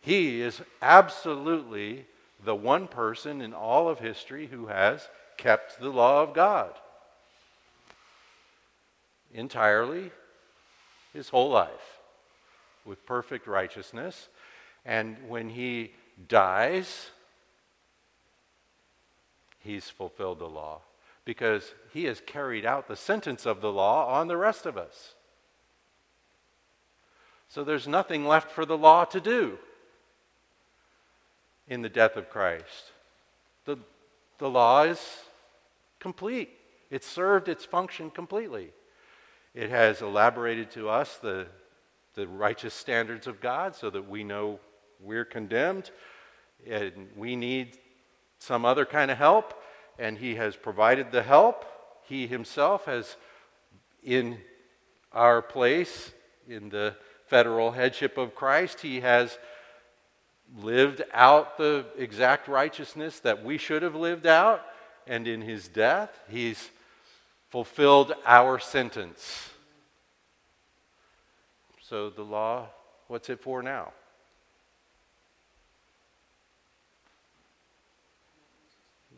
He 0.00 0.40
is 0.40 0.62
absolutely 0.80 2.06
the 2.44 2.54
one 2.54 2.86
person 2.86 3.42
in 3.42 3.52
all 3.52 3.88
of 3.88 3.98
history 3.98 4.46
who 4.46 4.66
has 4.66 5.08
kept 5.36 5.80
the 5.80 5.90
law 5.90 6.22
of 6.22 6.32
God 6.32 6.72
entirely 9.34 10.10
his 11.12 11.28
whole 11.28 11.50
life 11.50 11.95
with 12.86 13.04
perfect 13.06 13.46
righteousness. 13.46 14.28
And 14.84 15.16
when 15.28 15.48
he 15.48 15.92
dies, 16.28 17.10
he's 19.58 19.90
fulfilled 19.90 20.38
the 20.38 20.48
law 20.48 20.80
because 21.24 21.74
he 21.92 22.04
has 22.04 22.22
carried 22.24 22.64
out 22.64 22.86
the 22.86 22.96
sentence 22.96 23.46
of 23.46 23.60
the 23.60 23.72
law 23.72 24.06
on 24.08 24.28
the 24.28 24.36
rest 24.36 24.64
of 24.64 24.78
us. 24.78 25.14
So 27.48 27.64
there's 27.64 27.88
nothing 27.88 28.26
left 28.26 28.50
for 28.50 28.64
the 28.64 28.78
law 28.78 29.04
to 29.06 29.20
do 29.20 29.58
in 31.68 31.82
the 31.82 31.88
death 31.88 32.16
of 32.16 32.30
Christ. 32.30 32.92
The, 33.64 33.78
the 34.38 34.48
law 34.48 34.82
is 34.82 35.00
complete, 35.98 36.50
it 36.90 37.02
served 37.02 37.48
its 37.48 37.64
function 37.64 38.10
completely. 38.10 38.70
It 39.54 39.70
has 39.70 40.02
elaborated 40.02 40.70
to 40.72 40.88
us 40.88 41.16
the 41.16 41.46
the 42.16 42.26
righteous 42.26 42.74
standards 42.74 43.26
of 43.26 43.40
God 43.40 43.76
so 43.76 43.90
that 43.90 44.08
we 44.08 44.24
know 44.24 44.58
we're 45.00 45.24
condemned 45.24 45.90
and 46.68 47.10
we 47.14 47.36
need 47.36 47.78
some 48.38 48.64
other 48.64 48.84
kind 48.84 49.10
of 49.10 49.18
help, 49.18 49.62
and 49.98 50.18
He 50.18 50.34
has 50.34 50.56
provided 50.56 51.12
the 51.12 51.22
help. 51.22 51.64
He 52.04 52.26
Himself 52.26 52.86
has, 52.86 53.16
in 54.02 54.38
our 55.12 55.42
place, 55.42 56.12
in 56.48 56.70
the 56.70 56.96
federal 57.26 57.70
headship 57.72 58.18
of 58.18 58.34
Christ, 58.34 58.80
He 58.80 59.00
has 59.00 59.38
lived 60.58 61.02
out 61.12 61.58
the 61.58 61.84
exact 61.98 62.48
righteousness 62.48 63.20
that 63.20 63.44
we 63.44 63.58
should 63.58 63.82
have 63.82 63.94
lived 63.94 64.26
out, 64.26 64.62
and 65.06 65.28
in 65.28 65.42
His 65.42 65.68
death, 65.68 66.18
He's 66.28 66.70
fulfilled 67.48 68.14
our 68.24 68.58
sentence. 68.58 69.50
So 71.88 72.10
the 72.10 72.22
law, 72.22 72.68
what's 73.06 73.30
it 73.30 73.40
for 73.40 73.62
now? 73.62 73.92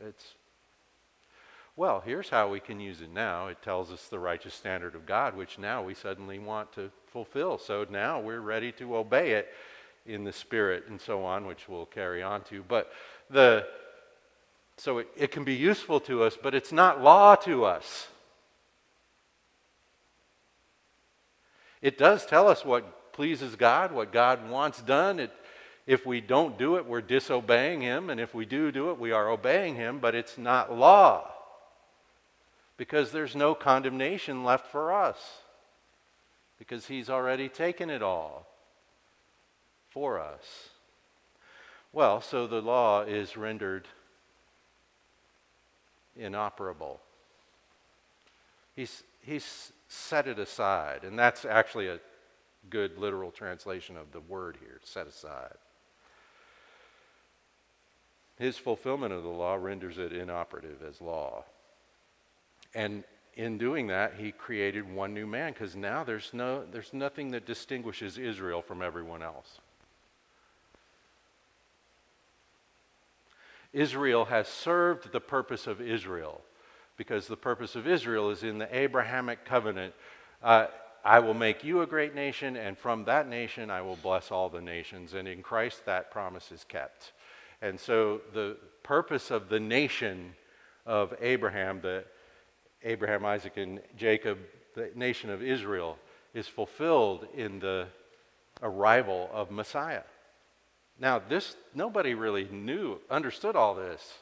It's 0.07 0.35
well, 1.77 2.03
here's 2.05 2.29
how 2.29 2.49
we 2.49 2.59
can 2.59 2.81
use 2.81 3.01
it 3.03 3.13
now. 3.13 3.47
It 3.47 3.63
tells 3.63 3.93
us 3.93 4.09
the 4.09 4.19
righteous 4.19 4.53
standard 4.53 4.97
of 4.97 5.07
God, 5.07 5.37
which 5.37 5.61
now 5.61 5.81
we 5.81 5.95
suddenly 5.95 6.41
want 6.41 6.73
to 6.73 6.91
fulfill. 7.07 7.57
So 7.57 7.87
now 7.89 8.19
we're 8.21 8.41
ready 8.41 8.73
to 8.73 8.97
obey 8.97 9.31
it 9.33 9.49
in 10.05 10.25
the 10.25 10.33
Spirit 10.33 10.89
and 10.89 11.01
so 11.01 11.25
on, 11.25 11.47
which 11.47 11.69
we'll 11.69 11.87
carry 11.87 12.21
on 12.21 12.43
to. 12.45 12.65
But 12.67 12.91
the 13.31 13.65
so 14.77 14.99
it, 14.99 15.09
it 15.17 15.31
can 15.31 15.45
be 15.45 15.55
useful 15.55 16.01
to 16.01 16.23
us, 16.23 16.37
but 16.41 16.55
it's 16.55 16.73
not 16.73 17.01
law 17.01 17.35
to 17.37 17.65
us. 17.65 18.09
It 21.83 21.99
does 21.99 22.27
tell 22.27 22.49
us 22.49 22.65
what 22.65 23.13
pleases 23.13 23.57
God, 23.57 23.93
what 23.93 24.13
God 24.13 24.49
wants 24.49 24.81
done. 24.83 25.21
It, 25.21 25.33
if 25.87 26.05
we 26.05 26.21
don't 26.21 26.59
do 26.59 26.77
it, 26.77 26.87
we're 26.87 27.01
disobeying 27.01 27.81
Him, 27.81 28.11
and 28.11 28.21
if 28.21 28.35
we 28.35 28.45
do 28.45 28.71
do 28.71 28.91
it, 28.91 28.99
we 28.99 29.13
are 29.13 29.31
obeying 29.31 29.75
Him, 29.75 29.99
but 29.99 30.15
it's 30.15 30.39
not 30.39 30.77
law 30.77 31.31
because 32.77 33.11
there's 33.11 33.35
no 33.35 33.55
condemnation 33.55 34.45
left 34.45 34.71
for 34.71 34.93
us 34.93 35.17
because 36.59 36.87
He's 36.87 37.11
already 37.11 37.49
taken 37.49 37.91
it 37.91 38.03
all 38.03 38.47
for 39.91 40.19
us. 40.21 40.71
Well, 41.93 42.21
so 42.21 42.47
the 42.47 42.61
law 42.61 43.03
is 43.03 43.37
rendered 43.37 43.89
inoperable. 46.17 47.01
He's, 48.77 49.03
he's 49.23 49.73
set 49.89 50.29
it 50.29 50.39
aside, 50.39 51.03
and 51.03 51.19
that's 51.19 51.45
actually 51.45 51.89
a 51.89 51.99
good 52.71 52.99
literal 52.99 53.31
translation 53.31 53.97
of 53.97 54.13
the 54.13 54.21
word 54.21 54.59
here 54.61 54.81
set 54.85 55.07
aside. 55.07 55.57
His 58.37 58.57
fulfillment 58.57 59.13
of 59.13 59.23
the 59.23 59.29
law 59.29 59.55
renders 59.55 59.99
it 59.99 60.13
inoperative 60.13 60.83
as 60.87 61.01
law. 61.01 61.45
And 62.75 63.03
in 63.35 63.59
doing 63.59 63.89
that, 63.89 64.15
he 64.19 64.31
created 64.31 64.93
one 64.93 65.15
new 65.15 65.27
man 65.27 65.53
because 65.53 65.75
now 65.75 66.05
there's, 66.05 66.31
no, 66.33 66.65
there's 66.71 66.93
nothing 66.93 67.31
that 67.33 67.47
distinguishes 67.47 68.19
Israel 68.19 68.63
from 68.63 68.83
everyone 68.83 69.23
else. 69.23 69.59
Israel 73.73 74.27
has 74.27 74.49
served 74.49 75.13
the 75.13 75.21
purpose 75.21 75.67
of 75.67 75.81
Israel 75.81 76.43
because 76.99 77.27
the 77.27 77.37
purpose 77.37 77.77
of 77.77 77.87
Israel 77.87 78.31
is 78.31 78.43
in 78.43 78.59
the 78.59 78.77
Abrahamic 78.77 79.47
covenant. 79.47 79.95
Uh, 80.43 80.67
I 81.05 81.21
will 81.21 81.33
make 81.33 81.65
you 81.65 81.81
a 81.81 81.87
great 81.87 82.15
nation, 82.15 82.57
and 82.57 82.77
from 82.77 83.05
that 83.05 83.29
nation 83.29 83.71
I 83.71 83.81
will 83.81 83.97
bless 83.97 84.31
all 84.31 84.51
the 84.51 84.61
nations. 84.61 85.15
And 85.15 85.27
in 85.27 85.43
Christ, 85.43 85.87
that 85.87 86.11
promise 86.11 86.53
is 86.53 86.65
kept. 86.65 87.13
And 87.63 87.79
so 87.79 88.21
the 88.35 88.57
purpose 88.83 89.31
of 89.31 89.49
the 89.49 89.61
nation 89.61 90.35
of 90.85 91.15
Abraham, 91.21 91.81
the 91.81 92.05
Abraham, 92.83 93.25
Isaac, 93.25 93.57
and 93.57 93.81
Jacob, 93.97 94.39
the 94.75 94.91
nation 94.95 95.31
of 95.31 95.43
Israel, 95.43 95.99
is 96.35 96.47
fulfilled 96.47 97.27
in 97.35 97.61
the 97.61 97.87
arrival 98.63 99.31
of 99.33 99.51
Messiah. 99.51 100.03
Now, 101.01 101.21
this 101.21 101.57
nobody 101.75 102.15
really 102.15 102.49
knew, 102.51 102.99
understood 103.09 103.55
all 103.55 103.75
this 103.75 104.15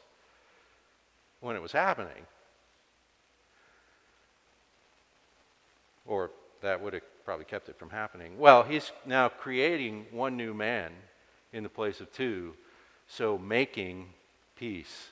when 1.39 1.55
it 1.55 1.61
was 1.61 1.71
happening. 1.71 2.25
Or 6.07 6.31
that 6.61 6.81
would 6.81 6.93
have 6.93 7.03
probably 7.25 7.45
kept 7.45 7.69
it 7.69 7.77
from 7.77 7.89
happening. 7.89 8.39
Well, 8.39 8.63
he's 8.63 8.91
now 9.05 9.29
creating 9.29 10.07
one 10.11 10.37
new 10.37 10.53
man 10.53 10.93
in 11.53 11.63
the 11.63 11.69
place 11.69 12.01
of 12.01 12.11
two, 12.11 12.53
so 13.07 13.37
making 13.37 14.07
peace, 14.55 15.09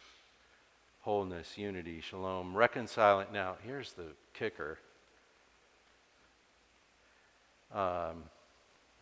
wholeness, 1.02 1.58
unity, 1.58 2.02
shalom, 2.02 2.56
reconciling. 2.56 3.28
Now, 3.34 3.56
here's 3.64 3.94
the 3.94 4.08
kicker. 4.34 4.80
Um, 7.74 8.24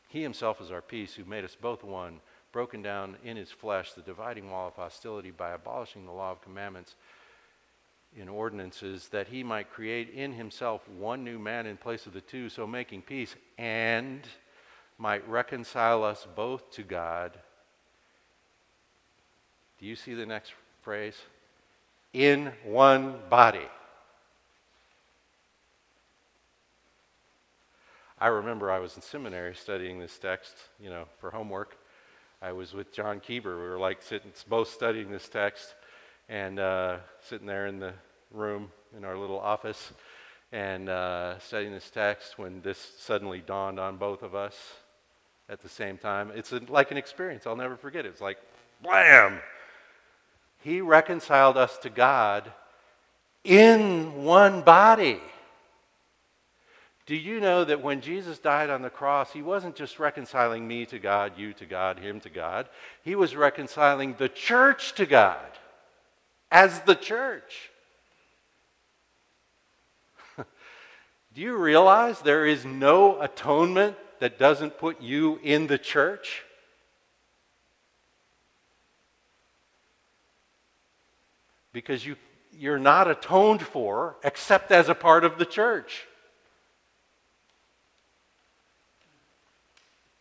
he 0.10 0.22
himself 0.22 0.62
is 0.62 0.72
our 0.72 0.82
peace, 0.82 1.14
who 1.14 1.26
made 1.26 1.44
us 1.44 1.56
both 1.60 1.84
one 1.84 2.20
broken 2.52 2.82
down 2.82 3.18
in 3.24 3.36
his 3.36 3.52
flesh 3.52 3.94
the 3.94 4.02
dividing 4.02 4.50
wall 4.50 4.68
of 4.68 4.76
hostility 4.76 5.32
by 5.32 5.52
abolishing 5.52 6.06
the 6.06 6.12
law 6.12 6.32
of 6.32 6.42
commandments 6.42 6.96
in 8.20 8.30
ordinances, 8.30 9.10
that 9.10 9.28
he 9.28 9.44
might 9.44 9.72
create 9.72 10.10
in 10.10 10.34
himself 10.34 10.88
one 10.90 11.24
new 11.24 11.40
man 11.40 11.66
in 11.66 11.78
place 11.78 12.06
of 12.06 12.14
the 12.14 12.22
two, 12.22 12.50
so 12.50 12.68
making 12.68 13.02
peace, 13.02 13.36
and 13.58 14.22
might 14.98 15.28
reconcile 15.28 16.04
us 16.04 16.28
both 16.36 16.72
to 16.72 16.84
God. 16.84 17.38
Do 19.80 19.86
you 19.86 19.96
see 19.96 20.14
the 20.14 20.26
next 20.26 20.54
phrase? 20.82 21.18
In 22.14 22.52
one 22.64 23.16
body. 23.30 23.68
I 28.20 28.28
remember 28.28 28.72
I 28.72 28.80
was 28.80 28.96
in 28.96 29.02
seminary 29.02 29.56
studying 29.56 30.00
this 30.00 30.18
text, 30.18 30.56
you 30.80 30.90
know, 30.90 31.06
for 31.20 31.32
homework. 31.32 31.78
I 32.42 32.52
was 32.52 32.74
with 32.74 32.94
John 32.94 33.20
Keeber. 33.20 33.56
We 33.58 33.68
were 33.68 33.80
like 33.80 34.02
sitting, 34.02 34.32
both 34.48 34.70
studying 34.70 35.12
this 35.12 35.28
text 35.28 35.76
and 36.34 36.58
uh, 36.58 36.98
sitting 37.22 37.46
there 37.46 37.68
in 37.68 37.78
the 37.78 37.94
room 38.32 38.72
in 38.98 39.06
our 39.06 39.16
little 39.16 39.40
office 39.40 39.92
and 40.52 40.90
uh, 40.90 41.38
studying 41.38 41.72
this 41.72 41.92
text 41.92 42.40
when 42.40 42.60
this 42.62 42.80
suddenly 42.98 43.44
dawned 43.46 43.80
on 43.80 43.98
both 43.98 44.24
of 44.24 44.34
us 44.34 44.56
at 45.48 45.62
the 45.62 45.70
same 45.70 45.96
time. 45.96 46.32
It's 46.34 46.52
a, 46.52 46.60
like 46.70 46.90
an 46.90 46.98
experience. 46.98 47.46
I'll 47.46 47.56
never 47.56 47.78
forget 47.78 48.08
it. 48.08 48.10
It's 48.10 48.22
like, 48.22 48.40
blam! 48.82 49.42
He 50.64 50.82
reconciled 50.82 51.56
us 51.56 51.78
to 51.80 51.92
God 51.92 52.52
in 53.44 54.24
one 54.24 54.64
body. 54.64 55.22
Do 57.06 57.16
you 57.16 57.42
know 57.42 57.64
that 57.64 57.84
when 57.84 58.02
Jesus 58.02 58.40
died 58.40 58.72
on 58.72 58.82
the 58.82 58.90
cross, 58.90 59.32
he 59.32 59.44
wasn't 59.44 59.76
just 59.76 60.00
reconciling 60.00 60.68
me 60.68 60.88
to 60.88 60.98
God, 60.98 61.34
you 61.38 61.54
to 61.54 61.68
God, 61.68 62.00
him 62.00 62.20
to 62.22 62.30
God. 62.30 62.70
He 63.04 63.14
was 63.14 63.36
reconciling 63.36 64.16
the 64.18 64.30
church 64.30 64.96
to 64.96 65.06
God 65.06 65.46
as 66.54 66.80
the 66.82 66.94
church. 66.94 67.72
Do 71.34 71.42
you 71.42 71.58
realize 71.58 72.22
there 72.22 72.46
is 72.46 72.64
no 72.64 73.20
atonement 73.20 73.98
that 74.20 74.38
doesn't 74.38 74.78
put 74.78 75.02
you 75.02 75.40
in 75.42 75.66
the 75.66 75.80
church? 75.80 76.44
Because 81.74 82.06
you, 82.06 82.18
you're 82.56 82.78
not 82.78 83.10
atoned 83.10 83.64
for 83.64 84.16
except 84.24 84.72
as 84.72 84.90
a 84.90 84.96
part 84.96 85.26
of 85.26 85.40
the 85.40 85.46
church. 85.46 86.06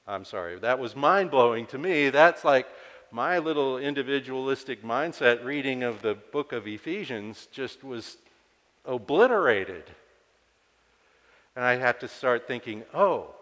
I'm 0.06 0.24
sorry, 0.24 0.58
that 0.60 0.78
was 0.78 0.96
mind 0.96 1.30
blowing 1.30 1.66
to 1.66 1.78
me. 1.78 2.08
That's 2.08 2.42
like 2.42 2.66
my 3.12 3.38
little 3.38 3.76
individualistic 3.76 4.82
mindset 4.82 5.44
reading 5.44 5.82
of 5.82 6.00
the 6.00 6.14
book 6.14 6.52
of 6.52 6.66
Ephesians 6.66 7.46
just 7.52 7.84
was 7.84 8.16
obliterated. 8.86 9.84
And 11.54 11.62
I 11.62 11.76
had 11.76 12.00
to 12.00 12.08
start 12.08 12.48
thinking, 12.48 12.84
oh, 12.94 13.34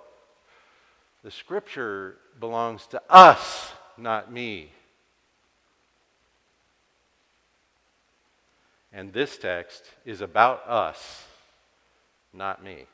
the 1.22 1.30
scripture 1.30 2.16
belongs 2.40 2.88
to 2.88 3.00
us, 3.08 3.70
not 3.96 4.32
me. 4.32 4.72
And 8.92 9.12
this 9.12 9.38
text 9.38 9.84
is 10.04 10.20
about 10.20 10.66
us, 10.68 11.24
not 12.34 12.64
me. 12.64 12.86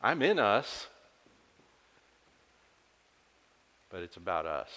I'm 0.00 0.22
in 0.22 0.38
us, 0.38 0.86
but 3.90 4.00
it's 4.00 4.16
about 4.16 4.46
us. 4.46 4.70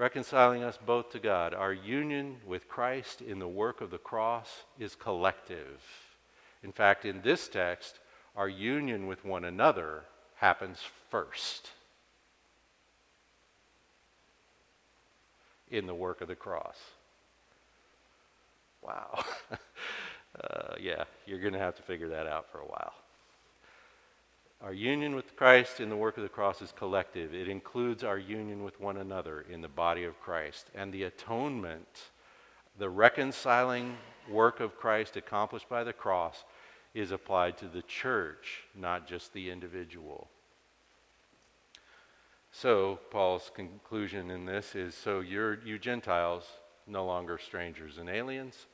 Reconciling 0.00 0.62
us 0.62 0.78
both 0.86 1.10
to 1.10 1.18
God. 1.18 1.52
Our 1.52 1.74
union 1.74 2.36
with 2.46 2.70
Christ 2.70 3.20
in 3.20 3.38
the 3.38 3.46
work 3.46 3.82
of 3.82 3.90
the 3.90 3.98
cross 3.98 4.64
is 4.78 4.94
collective. 4.94 5.82
In 6.62 6.72
fact, 6.72 7.04
in 7.04 7.20
this 7.20 7.48
text, 7.48 7.98
our 8.34 8.48
union 8.48 9.06
with 9.06 9.26
one 9.26 9.44
another 9.44 10.04
happens 10.36 10.78
first 11.10 11.72
in 15.70 15.86
the 15.86 15.94
work 15.94 16.22
of 16.22 16.28
the 16.28 16.34
cross. 16.34 16.78
Wow. 18.80 19.22
uh, 20.42 20.76
yeah, 20.80 21.04
you're 21.26 21.40
going 21.40 21.52
to 21.52 21.58
have 21.58 21.76
to 21.76 21.82
figure 21.82 22.08
that 22.08 22.26
out 22.26 22.50
for 22.50 22.60
a 22.60 22.66
while. 22.66 22.94
Our 24.62 24.74
union 24.74 25.14
with 25.14 25.36
Christ 25.36 25.80
in 25.80 25.88
the 25.88 25.96
work 25.96 26.18
of 26.18 26.22
the 26.22 26.28
cross 26.28 26.60
is 26.60 26.70
collective. 26.70 27.34
It 27.34 27.48
includes 27.48 28.04
our 28.04 28.18
union 28.18 28.62
with 28.62 28.78
one 28.78 28.98
another 28.98 29.46
in 29.48 29.62
the 29.62 29.68
body 29.68 30.04
of 30.04 30.20
Christ. 30.20 30.70
And 30.74 30.92
the 30.92 31.04
atonement, 31.04 32.10
the 32.78 32.90
reconciling 32.90 33.96
work 34.28 34.60
of 34.60 34.76
Christ 34.76 35.16
accomplished 35.16 35.68
by 35.70 35.82
the 35.82 35.94
cross, 35.94 36.44
is 36.92 37.10
applied 37.10 37.56
to 37.58 37.68
the 37.68 37.80
church, 37.82 38.64
not 38.74 39.08
just 39.08 39.32
the 39.32 39.48
individual. 39.48 40.28
So, 42.52 42.98
Paul's 43.10 43.50
conclusion 43.54 44.30
in 44.30 44.44
this 44.44 44.74
is 44.74 44.94
so 44.94 45.20
you're, 45.20 45.58
you 45.64 45.78
Gentiles, 45.78 46.44
no 46.86 47.06
longer 47.06 47.38
strangers 47.38 47.96
and 47.96 48.10
aliens, 48.10 48.66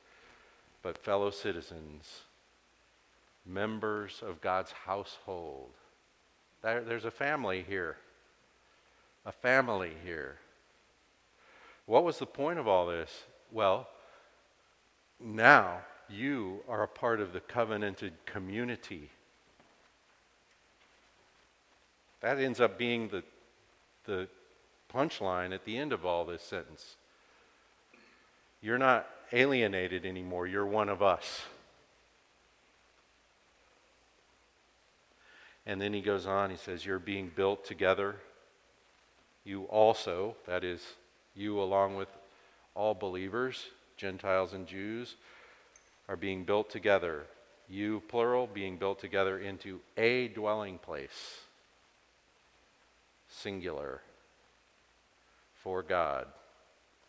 but 0.81 0.97
fellow 0.97 1.29
citizens 1.29 2.23
members 3.47 4.21
of 4.25 4.41
God's 4.41 4.71
household. 4.71 5.71
There, 6.61 6.81
there's 6.81 7.05
a 7.05 7.11
family 7.11 7.63
here. 7.67 7.97
A 9.25 9.31
family 9.31 9.93
here. 10.03 10.37
What 11.85 12.03
was 12.03 12.19
the 12.19 12.25
point 12.25 12.59
of 12.59 12.67
all 12.67 12.87
this? 12.87 13.23
Well, 13.51 13.87
now 15.19 15.79
you 16.09 16.61
are 16.67 16.83
a 16.83 16.87
part 16.87 17.19
of 17.19 17.33
the 17.33 17.39
covenanted 17.39 18.13
community. 18.25 19.09
That 22.21 22.39
ends 22.39 22.59
up 22.59 22.77
being 22.77 23.09
the, 23.09 23.23
the 24.05 24.27
punchline 24.93 25.53
at 25.53 25.65
the 25.65 25.77
end 25.77 25.93
of 25.93 26.05
all 26.05 26.25
this 26.25 26.41
sentence. 26.41 26.95
You're 28.61 28.77
not 28.77 29.07
alienated 29.31 30.05
anymore, 30.05 30.47
you're 30.47 30.65
one 30.65 30.89
of 30.89 31.01
us. 31.01 31.43
And 35.67 35.81
then 35.81 35.93
he 35.93 35.99
goes 35.99 36.25
on, 36.25 36.49
he 36.49 36.55
says, 36.55 36.85
You're 36.85 36.97
being 36.97 37.29
built 37.35 37.65
together. 37.65 38.15
You 39.43 39.63
also, 39.63 40.35
that 40.47 40.63
is, 40.63 40.81
you 41.35 41.61
along 41.61 41.95
with 41.95 42.07
all 42.73 42.93
believers, 42.93 43.65
Gentiles 43.97 44.53
and 44.53 44.65
Jews, 44.65 45.15
are 46.07 46.15
being 46.15 46.45
built 46.45 46.69
together. 46.69 47.25
You, 47.69 48.01
plural, 48.07 48.47
being 48.47 48.77
built 48.77 48.99
together 48.99 49.39
into 49.39 49.81
a 49.97 50.29
dwelling 50.29 50.77
place, 50.77 51.41
singular, 53.27 54.01
for 55.53 55.83
God 55.83 56.27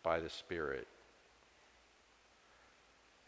by 0.03 0.19
the 0.19 0.29
Spirit. 0.29 0.87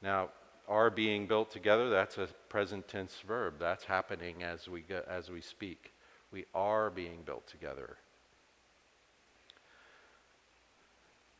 Now, 0.01 0.29
are 0.71 0.89
being 0.89 1.27
built 1.27 1.51
together, 1.51 1.89
that's 1.89 2.17
a 2.17 2.29
present 2.47 2.87
tense 2.87 3.17
verb. 3.27 3.55
That's 3.59 3.83
happening 3.83 4.41
as 4.41 4.69
we, 4.69 4.81
go, 4.81 5.03
as 5.07 5.29
we 5.29 5.41
speak. 5.41 5.93
We 6.31 6.45
are 6.55 6.89
being 6.89 7.23
built 7.25 7.45
together. 7.45 7.97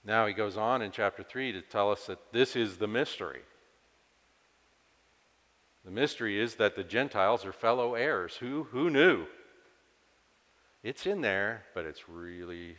Now 0.03 0.27
he 0.27 0.33
goes 0.33 0.57
on 0.57 0.81
in 0.81 0.91
chapter 0.91 1.23
3 1.23 1.53
to 1.53 1.61
tell 1.61 1.91
us 1.91 2.07
that 2.07 2.33
this 2.33 2.57
is 2.57 2.75
the 2.77 2.87
mystery. 2.87 3.41
The 5.85 5.91
mystery 5.91 6.37
is 6.37 6.55
that 6.55 6.75
the 6.75 6.83
Gentiles 6.83 7.45
are 7.45 7.53
fellow 7.53 7.95
heirs. 7.95 8.35
Who, 8.35 8.67
who 8.71 8.89
knew? 8.89 9.27
It's 10.83 11.05
in 11.05 11.21
there, 11.21 11.63
but 11.73 11.85
it's 11.85 12.09
really 12.09 12.75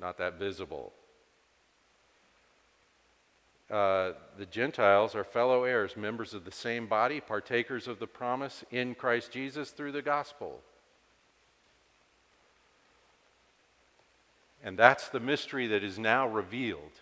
not 0.00 0.16
that 0.16 0.38
visible. 0.38 0.94
Uh, 3.70 4.12
the 4.38 4.46
Gentiles 4.46 5.14
are 5.14 5.24
fellow 5.24 5.64
heirs, 5.64 5.96
members 5.96 6.32
of 6.32 6.44
the 6.44 6.52
same 6.52 6.86
body, 6.86 7.20
partakers 7.20 7.86
of 7.86 7.98
the 7.98 8.06
promise 8.06 8.64
in 8.70 8.94
Christ 8.94 9.30
Jesus 9.30 9.70
through 9.70 9.92
the 9.92 10.00
gospel. 10.00 10.60
And 14.64 14.78
that's 14.78 15.08
the 15.08 15.20
mystery 15.20 15.66
that 15.68 15.84
is 15.84 15.98
now 15.98 16.26
revealed 16.26 17.00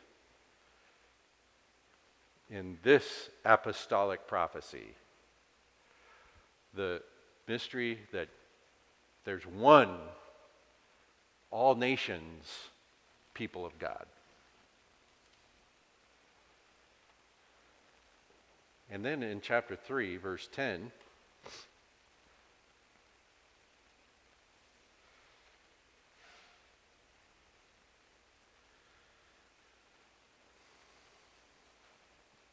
in 2.50 2.78
this 2.82 3.30
apostolic 3.44 4.26
prophecy. 4.26 4.94
The 6.74 7.00
mystery 7.46 7.98
that 8.12 8.28
there's 9.24 9.46
one, 9.46 9.96
all 11.50 11.74
nations, 11.74 12.44
people 13.34 13.64
of 13.64 13.78
God. 13.78 14.06
And 18.90 19.04
then 19.04 19.22
in 19.22 19.40
chapter 19.40 19.74
3, 19.74 20.16
verse 20.16 20.48
10, 20.52 20.92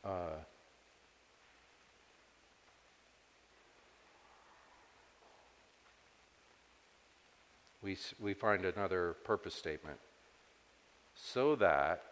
uh, 0.03 0.09
we, 7.83 7.97
we 8.19 8.33
find 8.33 8.65
another 8.65 9.15
purpose 9.23 9.53
statement. 9.53 9.99
So 11.15 11.55
that 11.57 12.03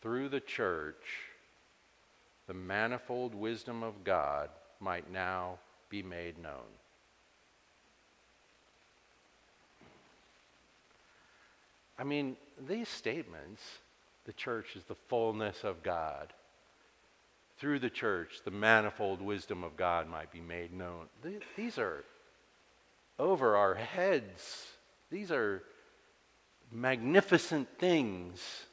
through 0.00 0.28
the 0.28 0.40
church, 0.40 1.33
the 2.46 2.54
manifold 2.54 3.34
wisdom 3.34 3.82
of 3.82 4.04
God 4.04 4.50
might 4.80 5.10
now 5.10 5.58
be 5.88 6.02
made 6.02 6.38
known. 6.38 6.68
I 11.98 12.04
mean, 12.04 12.36
these 12.68 12.88
statements, 12.88 13.62
the 14.24 14.32
church 14.32 14.76
is 14.76 14.84
the 14.84 14.94
fullness 14.94 15.64
of 15.64 15.82
God. 15.82 16.32
Through 17.58 17.78
the 17.78 17.90
church, 17.90 18.40
the 18.44 18.50
manifold 18.50 19.22
wisdom 19.22 19.62
of 19.62 19.76
God 19.76 20.08
might 20.08 20.32
be 20.32 20.40
made 20.40 20.72
known. 20.72 21.06
These 21.56 21.78
are 21.78 22.04
over 23.18 23.56
our 23.56 23.74
heads. 23.74 24.66
These 25.10 25.30
are 25.30 25.62
magnificent 26.72 27.68
things. 27.78 28.66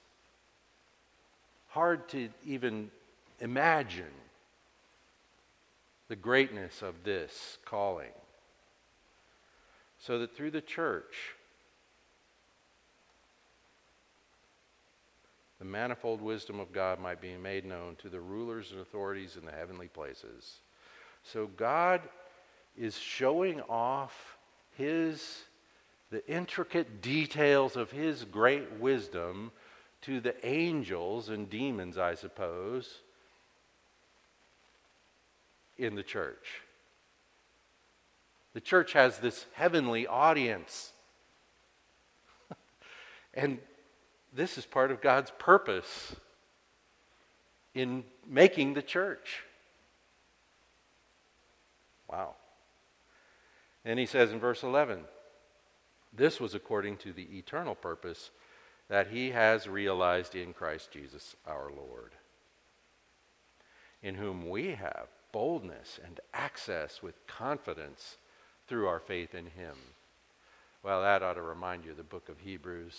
Hard 1.67 2.09
to 2.09 2.29
even 2.43 2.89
imagine 3.41 4.05
the 6.07 6.15
greatness 6.15 6.81
of 6.81 7.03
this 7.03 7.57
calling. 7.65 8.11
So 9.99 10.19
that 10.19 10.35
through 10.35 10.51
the 10.51 10.61
church, 10.61 11.15
the 15.59 15.65
manifold 15.65 16.21
wisdom 16.21 16.59
of 16.59 16.71
God 16.71 16.99
might 16.99 17.21
be 17.21 17.35
made 17.37 17.65
known 17.65 17.95
to 17.97 18.09
the 18.09 18.19
rulers 18.19 18.71
and 18.71 18.81
authorities 18.81 19.37
in 19.37 19.45
the 19.45 19.51
heavenly 19.51 19.87
places. 19.87 20.59
So 21.23 21.47
God 21.55 22.01
is 22.77 22.97
showing 22.97 23.61
off 23.61 24.37
his 24.75 25.43
the 26.09 26.27
intricate 26.27 27.01
details 27.01 27.75
of 27.77 27.91
his 27.91 28.25
great 28.25 28.69
wisdom 28.79 29.51
to 30.01 30.19
the 30.19 30.35
angels 30.45 31.29
and 31.29 31.49
demons, 31.49 31.97
I 31.97 32.15
suppose, 32.15 33.01
in 35.77 35.95
the 35.95 36.03
church. 36.03 36.61
The 38.53 38.61
church 38.61 38.93
has 38.93 39.19
this 39.19 39.45
heavenly 39.53 40.07
audience. 40.07 40.91
and 43.33 43.59
this 44.33 44.57
is 44.57 44.65
part 44.65 44.91
of 44.91 45.01
God's 45.01 45.31
purpose 45.39 46.15
in 47.73 48.03
making 48.27 48.73
the 48.73 48.81
church. 48.81 49.43
Wow. 52.09 52.35
And 53.85 53.97
he 53.97 54.05
says 54.05 54.31
in 54.31 54.39
verse 54.39 54.63
11, 54.63 55.05
this 56.13 56.39
was 56.39 56.53
according 56.53 56.97
to 56.97 57.13
the 57.13 57.37
eternal 57.37 57.73
purpose 57.73 58.31
that 58.89 59.07
he 59.07 59.31
has 59.31 59.67
realized 59.67 60.35
in 60.35 60.51
Christ 60.51 60.91
Jesus 60.91 61.37
our 61.47 61.71
Lord, 61.71 62.11
in 64.03 64.15
whom 64.15 64.49
we 64.49 64.71
have 64.71 65.07
boldness 65.31 65.99
and 66.03 66.19
access 66.33 67.01
with 67.01 67.25
confidence 67.27 68.17
through 68.67 68.87
our 68.87 68.99
faith 68.99 69.33
in 69.33 69.45
Him. 69.45 69.75
Well, 70.83 71.01
that 71.01 71.23
ought 71.23 71.33
to 71.33 71.41
remind 71.41 71.85
you 71.85 71.91
of 71.91 71.97
the 71.97 72.03
book 72.03 72.29
of 72.29 72.39
Hebrews. 72.39 72.95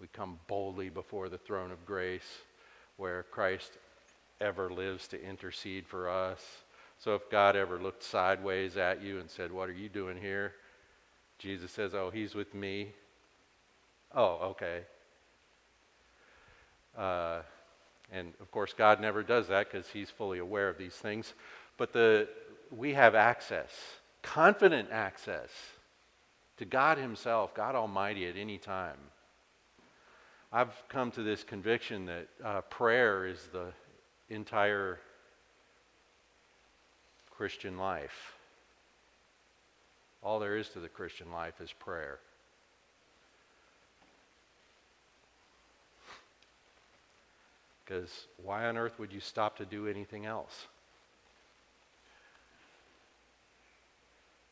We 0.00 0.08
come 0.08 0.38
boldly 0.48 0.88
before 0.88 1.28
the 1.28 1.38
throne 1.38 1.70
of 1.70 1.86
grace 1.86 2.40
where 2.96 3.22
Christ 3.24 3.72
ever 4.40 4.70
lives 4.70 5.06
to 5.08 5.24
intercede 5.24 5.86
for 5.86 6.08
us. 6.08 6.40
So 6.98 7.14
if 7.14 7.30
God 7.30 7.56
ever 7.56 7.78
looked 7.78 8.02
sideways 8.02 8.76
at 8.76 9.02
you 9.02 9.20
and 9.20 9.30
said, 9.30 9.52
What 9.52 9.68
are 9.68 9.74
you 9.74 9.88
doing 9.88 10.16
here? 10.16 10.52
Jesus 11.38 11.70
says, 11.70 11.94
Oh, 11.94 12.10
He's 12.10 12.34
with 12.34 12.54
me. 12.54 12.88
Oh, 14.14 14.54
okay. 14.56 14.80
Uh, 16.96 17.40
and 18.12 18.34
of 18.40 18.50
course, 18.50 18.74
God 18.76 19.00
never 19.00 19.22
does 19.22 19.48
that 19.48 19.70
because 19.70 19.88
He's 19.88 20.10
fully 20.10 20.38
aware 20.38 20.68
of 20.68 20.76
these 20.76 20.94
things. 20.94 21.32
But 21.78 21.92
the, 21.92 22.28
we 22.70 22.92
have 22.92 23.14
access, 23.14 23.70
confident 24.22 24.90
access 24.92 25.48
to 26.58 26.64
God 26.64 26.98
Himself, 26.98 27.54
God 27.54 27.74
Almighty, 27.74 28.26
at 28.26 28.36
any 28.36 28.58
time. 28.58 28.98
I've 30.52 30.82
come 30.88 31.10
to 31.12 31.22
this 31.22 31.42
conviction 31.42 32.06
that 32.06 32.28
uh, 32.44 32.60
prayer 32.62 33.26
is 33.26 33.48
the 33.52 33.72
entire 34.28 35.00
Christian 37.30 37.78
life. 37.78 38.34
All 40.22 40.38
there 40.38 40.58
is 40.58 40.68
to 40.70 40.80
the 40.80 40.88
Christian 40.88 41.32
life 41.32 41.60
is 41.60 41.72
prayer. 41.72 42.20
Because 47.92 48.26
why 48.42 48.64
on 48.64 48.78
earth 48.78 48.98
would 48.98 49.12
you 49.12 49.20
stop 49.20 49.58
to 49.58 49.66
do 49.66 49.86
anything 49.86 50.24
else? 50.24 50.66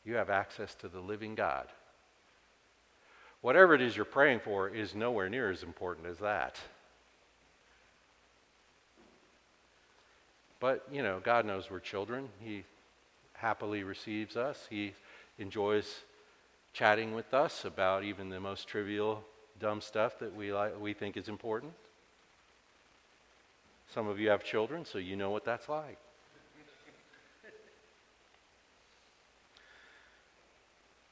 You 0.05 0.13
have 0.13 0.29
access 0.29 0.75
to 0.75 0.87
the 0.87 0.99
living 0.99 1.33
God. 1.33 1.67
whatever 3.41 3.73
it 3.73 3.81
is 3.81 3.95
you're 3.95 4.05
praying 4.05 4.39
for 4.39 4.69
is 4.69 4.93
nowhere 4.95 5.29
near 5.29 5.49
as 5.49 5.63
important 5.63 6.07
as 6.07 6.19
that. 6.19 6.59
But, 10.59 10.85
you 10.91 11.01
know, 11.01 11.19
God 11.23 11.45
knows 11.45 11.71
we're 11.71 11.79
children. 11.79 12.29
He 12.39 12.63
happily 13.33 13.83
receives 13.83 14.37
us. 14.37 14.67
He 14.69 14.93
enjoys 15.39 16.01
chatting 16.73 17.15
with 17.15 17.33
us 17.33 17.65
about 17.65 18.03
even 18.03 18.29
the 18.29 18.39
most 18.39 18.67
trivial, 18.67 19.23
dumb 19.59 19.81
stuff 19.81 20.19
that 20.19 20.35
we, 20.35 20.53
like, 20.53 20.79
we 20.79 20.93
think 20.93 21.17
is 21.17 21.27
important. 21.27 21.73
Some 23.93 24.07
of 24.07 24.19
you 24.19 24.29
have 24.29 24.43
children, 24.43 24.85
so 24.85 24.99
you 24.99 25.17
know 25.17 25.31
what 25.31 25.43
that's 25.43 25.67
like. 25.67 25.97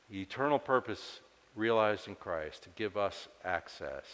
the 0.09 0.21
eternal 0.21 0.57
purpose 0.57 1.19
realized 1.55 2.07
in 2.07 2.15
Christ 2.15 2.63
to 2.63 2.69
give 2.75 2.95
us 2.95 3.27
access. 3.43 4.05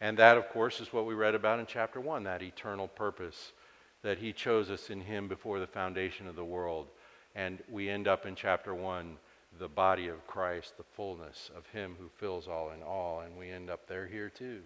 And 0.00 0.18
that, 0.18 0.36
of 0.36 0.48
course, 0.48 0.80
is 0.80 0.92
what 0.92 1.06
we 1.06 1.14
read 1.14 1.36
about 1.36 1.60
in 1.60 1.66
chapter 1.66 2.00
1 2.00 2.24
that 2.24 2.42
eternal 2.42 2.88
purpose 2.88 3.52
that 4.02 4.18
He 4.18 4.32
chose 4.32 4.68
us 4.68 4.90
in 4.90 5.00
Him 5.00 5.28
before 5.28 5.60
the 5.60 5.66
foundation 5.66 6.26
of 6.26 6.34
the 6.34 6.44
world. 6.44 6.88
And 7.36 7.60
we 7.70 7.88
end 7.88 8.08
up 8.08 8.26
in 8.26 8.34
chapter 8.34 8.74
1, 8.74 9.16
the 9.60 9.68
body 9.68 10.08
of 10.08 10.26
Christ, 10.26 10.76
the 10.76 10.82
fullness 10.82 11.50
of 11.56 11.66
Him 11.68 11.94
who 12.00 12.10
fills 12.18 12.48
all 12.48 12.72
in 12.72 12.82
all. 12.82 13.20
And 13.20 13.38
we 13.38 13.50
end 13.50 13.70
up 13.70 13.86
there 13.86 14.08
here 14.08 14.28
too. 14.28 14.62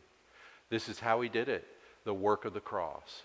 This 0.70 0.88
is 0.88 0.99
how 0.99 1.20
He 1.20 1.28
did 1.28 1.51
it 1.51 1.76
the 2.07 2.15
work 2.15 2.45
of 2.45 2.55
the 2.55 2.61
cross. 2.61 3.25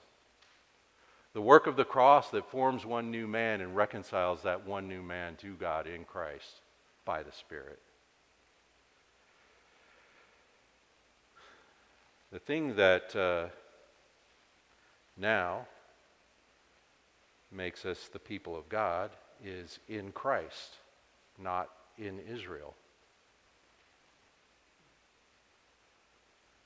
The 1.33 1.41
work 1.41 1.67
of 1.67 1.77
the 1.77 1.85
cross 1.85 2.31
that 2.31 2.49
forms 2.49 2.85
one 2.85 3.11
new 3.11 3.27
man 3.27 3.61
and 3.61 3.75
reconciles 3.75 4.41
that 4.41 4.67
one 4.67 4.89
new 4.89 5.03
man 5.03 5.35
to 5.37 5.53
God 5.53 5.87
in 5.87 6.03
Christ 6.03 6.61
by 7.05 7.23
the 7.23 7.31
Spirit. 7.31 7.79
The 12.33 12.39
thing 12.39 12.75
that 12.75 13.15
uh, 13.15 13.49
now 15.15 15.67
makes 17.51 17.85
us 17.85 18.09
the 18.11 18.19
people 18.19 18.57
of 18.57 18.67
God 18.67 19.11
is 19.45 19.79
in 19.87 20.11
Christ, 20.11 20.77
not 21.37 21.69
in 21.99 22.19
Israel. 22.19 22.73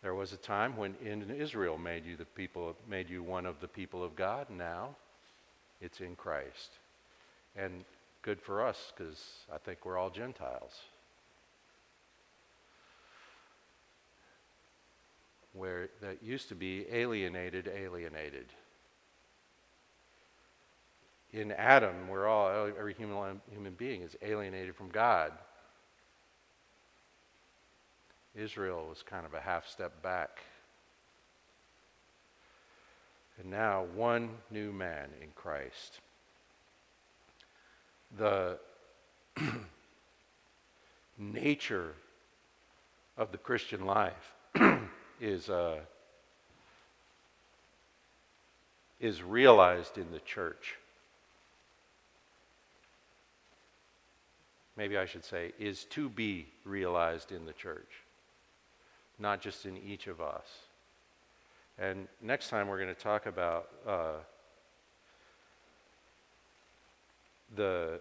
There 0.05 0.13
was 0.13 0.33
a 0.33 0.37
time 0.37 0.77
when 0.77 0.93
in 1.03 1.31
Israel 1.31 1.79
made 1.79 2.05
you 2.05 2.15
the 2.15 2.25
people 2.25 2.75
made 2.87 3.09
you 3.09 3.23
one 3.23 3.47
of 3.47 3.59
the 3.59 3.67
people 3.67 4.03
of 4.03 4.15
God. 4.15 4.51
Now 4.51 4.89
it's 5.81 5.99
in 5.99 6.15
Christ. 6.15 6.73
And 7.55 7.83
good 8.21 8.39
for 8.39 8.63
us 8.63 8.93
because 8.95 9.19
I 9.51 9.57
think 9.57 9.83
we're 9.83 9.97
all 9.97 10.11
Gentiles. 10.11 10.73
Where 15.53 15.89
that 16.03 16.21
used 16.21 16.49
to 16.49 16.55
be 16.55 16.85
alienated, 16.91 17.67
alienated. 17.67 18.45
In 21.33 21.51
Adam, 21.51 22.09
we're 22.09 22.27
all, 22.27 22.67
every 22.67 22.93
human, 22.93 23.41
human 23.49 23.73
being 23.73 24.03
is 24.03 24.15
alienated 24.21 24.75
from 24.75 24.89
God. 24.89 25.31
Israel 28.35 28.87
was 28.89 29.01
kind 29.01 29.25
of 29.25 29.33
a 29.33 29.39
half 29.39 29.67
step 29.67 30.03
back. 30.03 30.39
And 33.39 33.49
now, 33.49 33.85
one 33.95 34.29
new 34.49 34.71
man 34.71 35.09
in 35.21 35.29
Christ. 35.35 35.99
The 38.17 38.57
nature 41.17 41.93
of 43.17 43.31
the 43.31 43.37
Christian 43.37 43.85
life 43.85 44.33
is, 45.21 45.49
uh, 45.49 45.79
is 48.99 49.21
realized 49.21 49.97
in 49.97 50.11
the 50.11 50.19
church. 50.19 50.75
Maybe 54.77 54.97
I 54.97 55.05
should 55.05 55.23
say, 55.23 55.53
is 55.57 55.85
to 55.85 56.09
be 56.09 56.47
realized 56.65 57.31
in 57.31 57.45
the 57.45 57.53
church 57.53 58.04
not 59.19 59.41
just 59.41 59.65
in 59.65 59.77
each 59.77 60.07
of 60.07 60.21
us. 60.21 60.45
And 61.77 62.07
next 62.21 62.49
time 62.49 62.67
we're 62.67 62.81
going 62.81 62.93
to 62.93 63.01
talk 63.01 63.25
about 63.25 63.69
uh, 63.87 64.13
the 67.55 67.99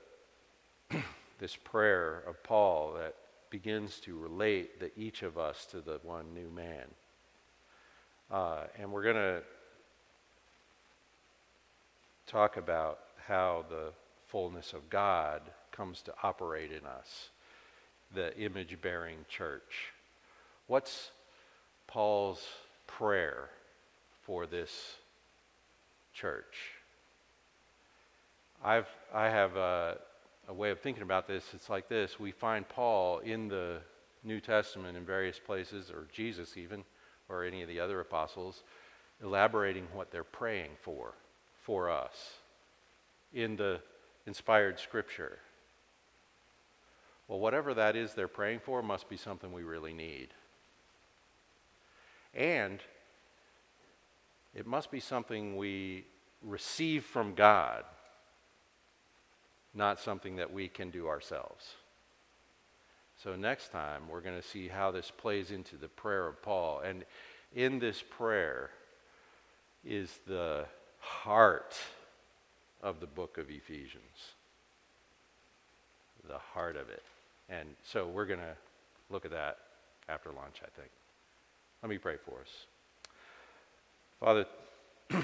this 1.39 1.57
prayer 1.57 2.23
of 2.27 2.43
Paul 2.43 2.95
that 2.99 3.15
begins 3.51 4.01
to 4.01 4.19
relate 4.19 4.81
the 4.81 4.91
each 4.99 5.23
of 5.23 5.39
us 5.39 5.67
to 5.67 5.81
the 5.81 6.01
one 6.03 6.35
new 6.35 6.51
man. 6.51 6.87
Uh, 8.31 8.63
and 8.79 8.91
we're 8.91 9.03
going 9.03 9.17
to 9.17 9.43
talk 12.27 12.57
about 12.57 12.99
how 13.27 13.65
the 13.69 13.93
fullness 14.27 14.73
of 14.73 14.89
God 14.91 15.43
comes 15.73 16.03
to 16.03 16.15
operate 16.23 16.73
in 16.73 16.87
us, 16.87 17.31
the 18.15 18.37
image 18.39 18.81
bearing 18.81 19.19
church. 19.29 19.94
What's 20.67 21.11
Paul's 21.87 22.43
prayer 22.87 23.51
for 24.23 24.47
this 24.47 24.97
church? 26.15 26.57
I've, 28.65 28.89
I 29.13 29.29
have 29.29 29.57
a, 29.57 29.99
a 30.49 30.55
way 30.55 30.71
of 30.71 30.81
thinking 30.81 31.03
about 31.03 31.29
this. 31.29 31.45
It's 31.53 31.69
like 31.69 31.89
this 31.89 32.19
we 32.19 32.33
find 32.33 32.67
Paul 32.67 33.19
in 33.19 33.49
the 33.49 33.81
New 34.25 34.41
Testament 34.41 34.97
in 34.97 35.05
various 35.05 35.39
places, 35.39 35.91
or 35.91 36.09
Jesus 36.11 36.57
even, 36.57 36.83
or 37.29 37.45
any 37.45 37.61
of 37.61 37.69
the 37.69 37.79
other 37.79 38.01
apostles, 38.01 38.63
elaborating 39.23 39.87
what 39.93 40.11
they're 40.11 40.25
praying 40.25 40.71
for, 40.79 41.13
for 41.63 41.91
us, 41.91 42.33
in 43.35 43.57
the 43.57 43.81
inspired 44.27 44.81
scripture. 44.81 45.39
Well, 47.29 47.39
whatever 47.39 47.75
that 47.75 47.97
is 47.97 48.15
they're 48.15 48.29
praying 48.29 48.61
for 48.61 48.83
must 48.83 49.11
be 49.11 49.19
something 49.19 49.53
we 49.53 49.63
really 49.63 49.93
need. 49.93 50.29
And 52.35 52.81
it 54.55 54.67
must 54.67 54.91
be 54.91 55.01
something 55.01 55.57
we 55.57 56.05
receive 56.43 57.05
from 57.05 57.35
God, 57.35 57.85
not 59.75 59.99
something 59.99 60.37
that 60.37 60.53
we 60.53 60.69
can 60.69 60.91
do 60.91 61.09
ourselves. 61.09 61.75
So, 63.23 63.37
next 63.37 63.71
time, 63.71 64.03
we're 64.09 64.21
going 64.21 64.41
to 64.41 64.47
see 64.47 64.69
how 64.69 64.91
this 64.91 65.11
plays 65.11 65.51
into 65.51 65.77
the 65.77 65.89
prayer 65.89 66.27
of 66.27 66.43
Paul. 66.43 66.81
And 66.81 67.05
in 67.55 67.79
this 67.79 68.03
prayer 68.03 68.71
is 69.85 70.19
the 70.27 70.67
heart 70.99 71.77
of 72.83 73.01
the 73.01 73.07
book 73.07 73.39
of 73.39 73.51
Ephesians. 73.51 74.35
The 76.29 76.39
heart 76.39 76.77
of 76.77 76.89
it. 76.91 77.03
And 77.49 77.69
so, 77.85 78.07
we're 78.07 78.27
going 78.27 78.41
to 78.41 78.57
look 79.11 79.25
at 79.25 79.31
that 79.31 79.59
after 80.09 80.31
lunch, 80.31 80.57
I 80.63 80.69
think. 80.79 80.91
Let 81.85 81.91
me 81.91 81.99
pray 81.99 82.17
for 82.17 82.41
us. 82.41 82.67
Father, 84.19 84.47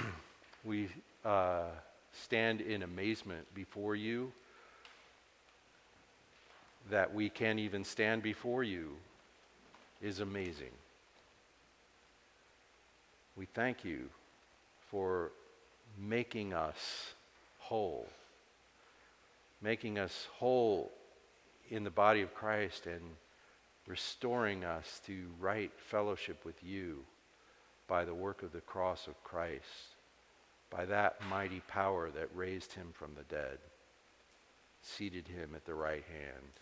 we 0.63 0.89
uh, 1.25 1.69
stand 2.13 2.61
in 2.61 2.83
amazement 2.83 3.47
before 3.55 3.97
you 3.97 4.31
that 6.91 7.15
we 7.15 7.31
can 7.31 7.59
even 7.59 7.83
stand 7.83 8.23
before 8.23 8.63
you 8.63 8.91
is 10.03 10.21
amazing. 10.21 10.73
We 13.37 13.47
thank 13.47 13.83
you 13.83 14.11
for 14.91 15.31
making 15.99 16.53
us 16.53 17.15
whole, 17.59 18.07
making 19.63 19.99
us 19.99 20.29
whole 20.35 20.93
in 21.71 21.85
the 21.85 21.91
body 21.91 22.21
of 22.21 22.35
Christ 22.35 22.85
and 22.85 23.01
restoring 23.91 24.65
us 24.65 25.01
to 25.05 25.27
right 25.41 25.73
fellowship 25.77 26.45
with 26.45 26.63
you 26.63 27.01
by 27.89 28.05
the 28.05 28.15
work 28.15 28.45
of 28.45 28.53
the 28.53 28.61
cross 28.61 29.09
of 29.09 29.25
Christ, 29.25 29.65
by 30.71 30.85
that 30.85 31.17
mighty 31.29 31.61
power 31.67 32.09
that 32.11 32.29
raised 32.33 32.73
him 32.75 32.91
from 32.93 33.11
the 33.17 33.35
dead, 33.35 33.59
seated 34.81 35.27
him 35.27 35.51
at 35.57 35.67
the 35.67 35.75
right 35.75 36.05
hand. 36.05 36.53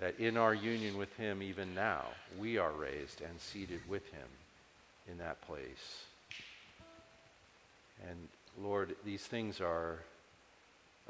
That 0.00 0.18
in 0.18 0.38
our 0.38 0.54
union 0.54 0.96
with 0.96 1.14
him, 1.16 1.42
even 1.42 1.74
now, 1.74 2.04
we 2.40 2.56
are 2.56 2.72
raised 2.72 3.20
and 3.20 3.38
seated 3.38 3.80
with 3.86 4.10
him 4.10 4.28
in 5.06 5.18
that 5.18 5.42
place. 5.42 6.04
And 8.08 8.28
Lord, 8.58 8.96
these 9.04 9.24
things 9.24 9.60
are 9.60 9.98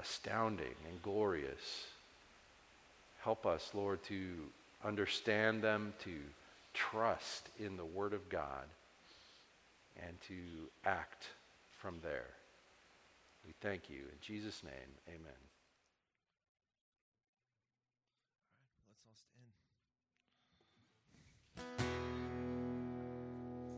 astounding 0.01 0.75
and 0.91 1.01
glorious. 1.03 1.87
Help 3.23 3.47
us, 3.47 3.71
Lord, 3.73 4.03
to 4.05 4.17
understand 4.85 5.63
them, 5.63 5.93
to 6.05 6.15
trust 6.75 7.49
in 7.59 7.77
the 7.77 7.85
Word 7.85 8.13
of 8.13 8.29
God, 8.29 8.67
and 10.07 10.21
to 10.29 10.35
act 10.85 11.27
from 11.71 11.99
there. 12.03 12.31
We 13.47 13.55
thank 13.61 13.89
you. 13.89 13.99
In 13.99 14.19
Jesus' 14.21 14.63
name, 14.63 14.73
amen. 15.09 15.33
All 21.57 21.65
right, 21.65 21.67
let's 21.67 21.67
all 21.67 21.75
stand. 21.77 21.88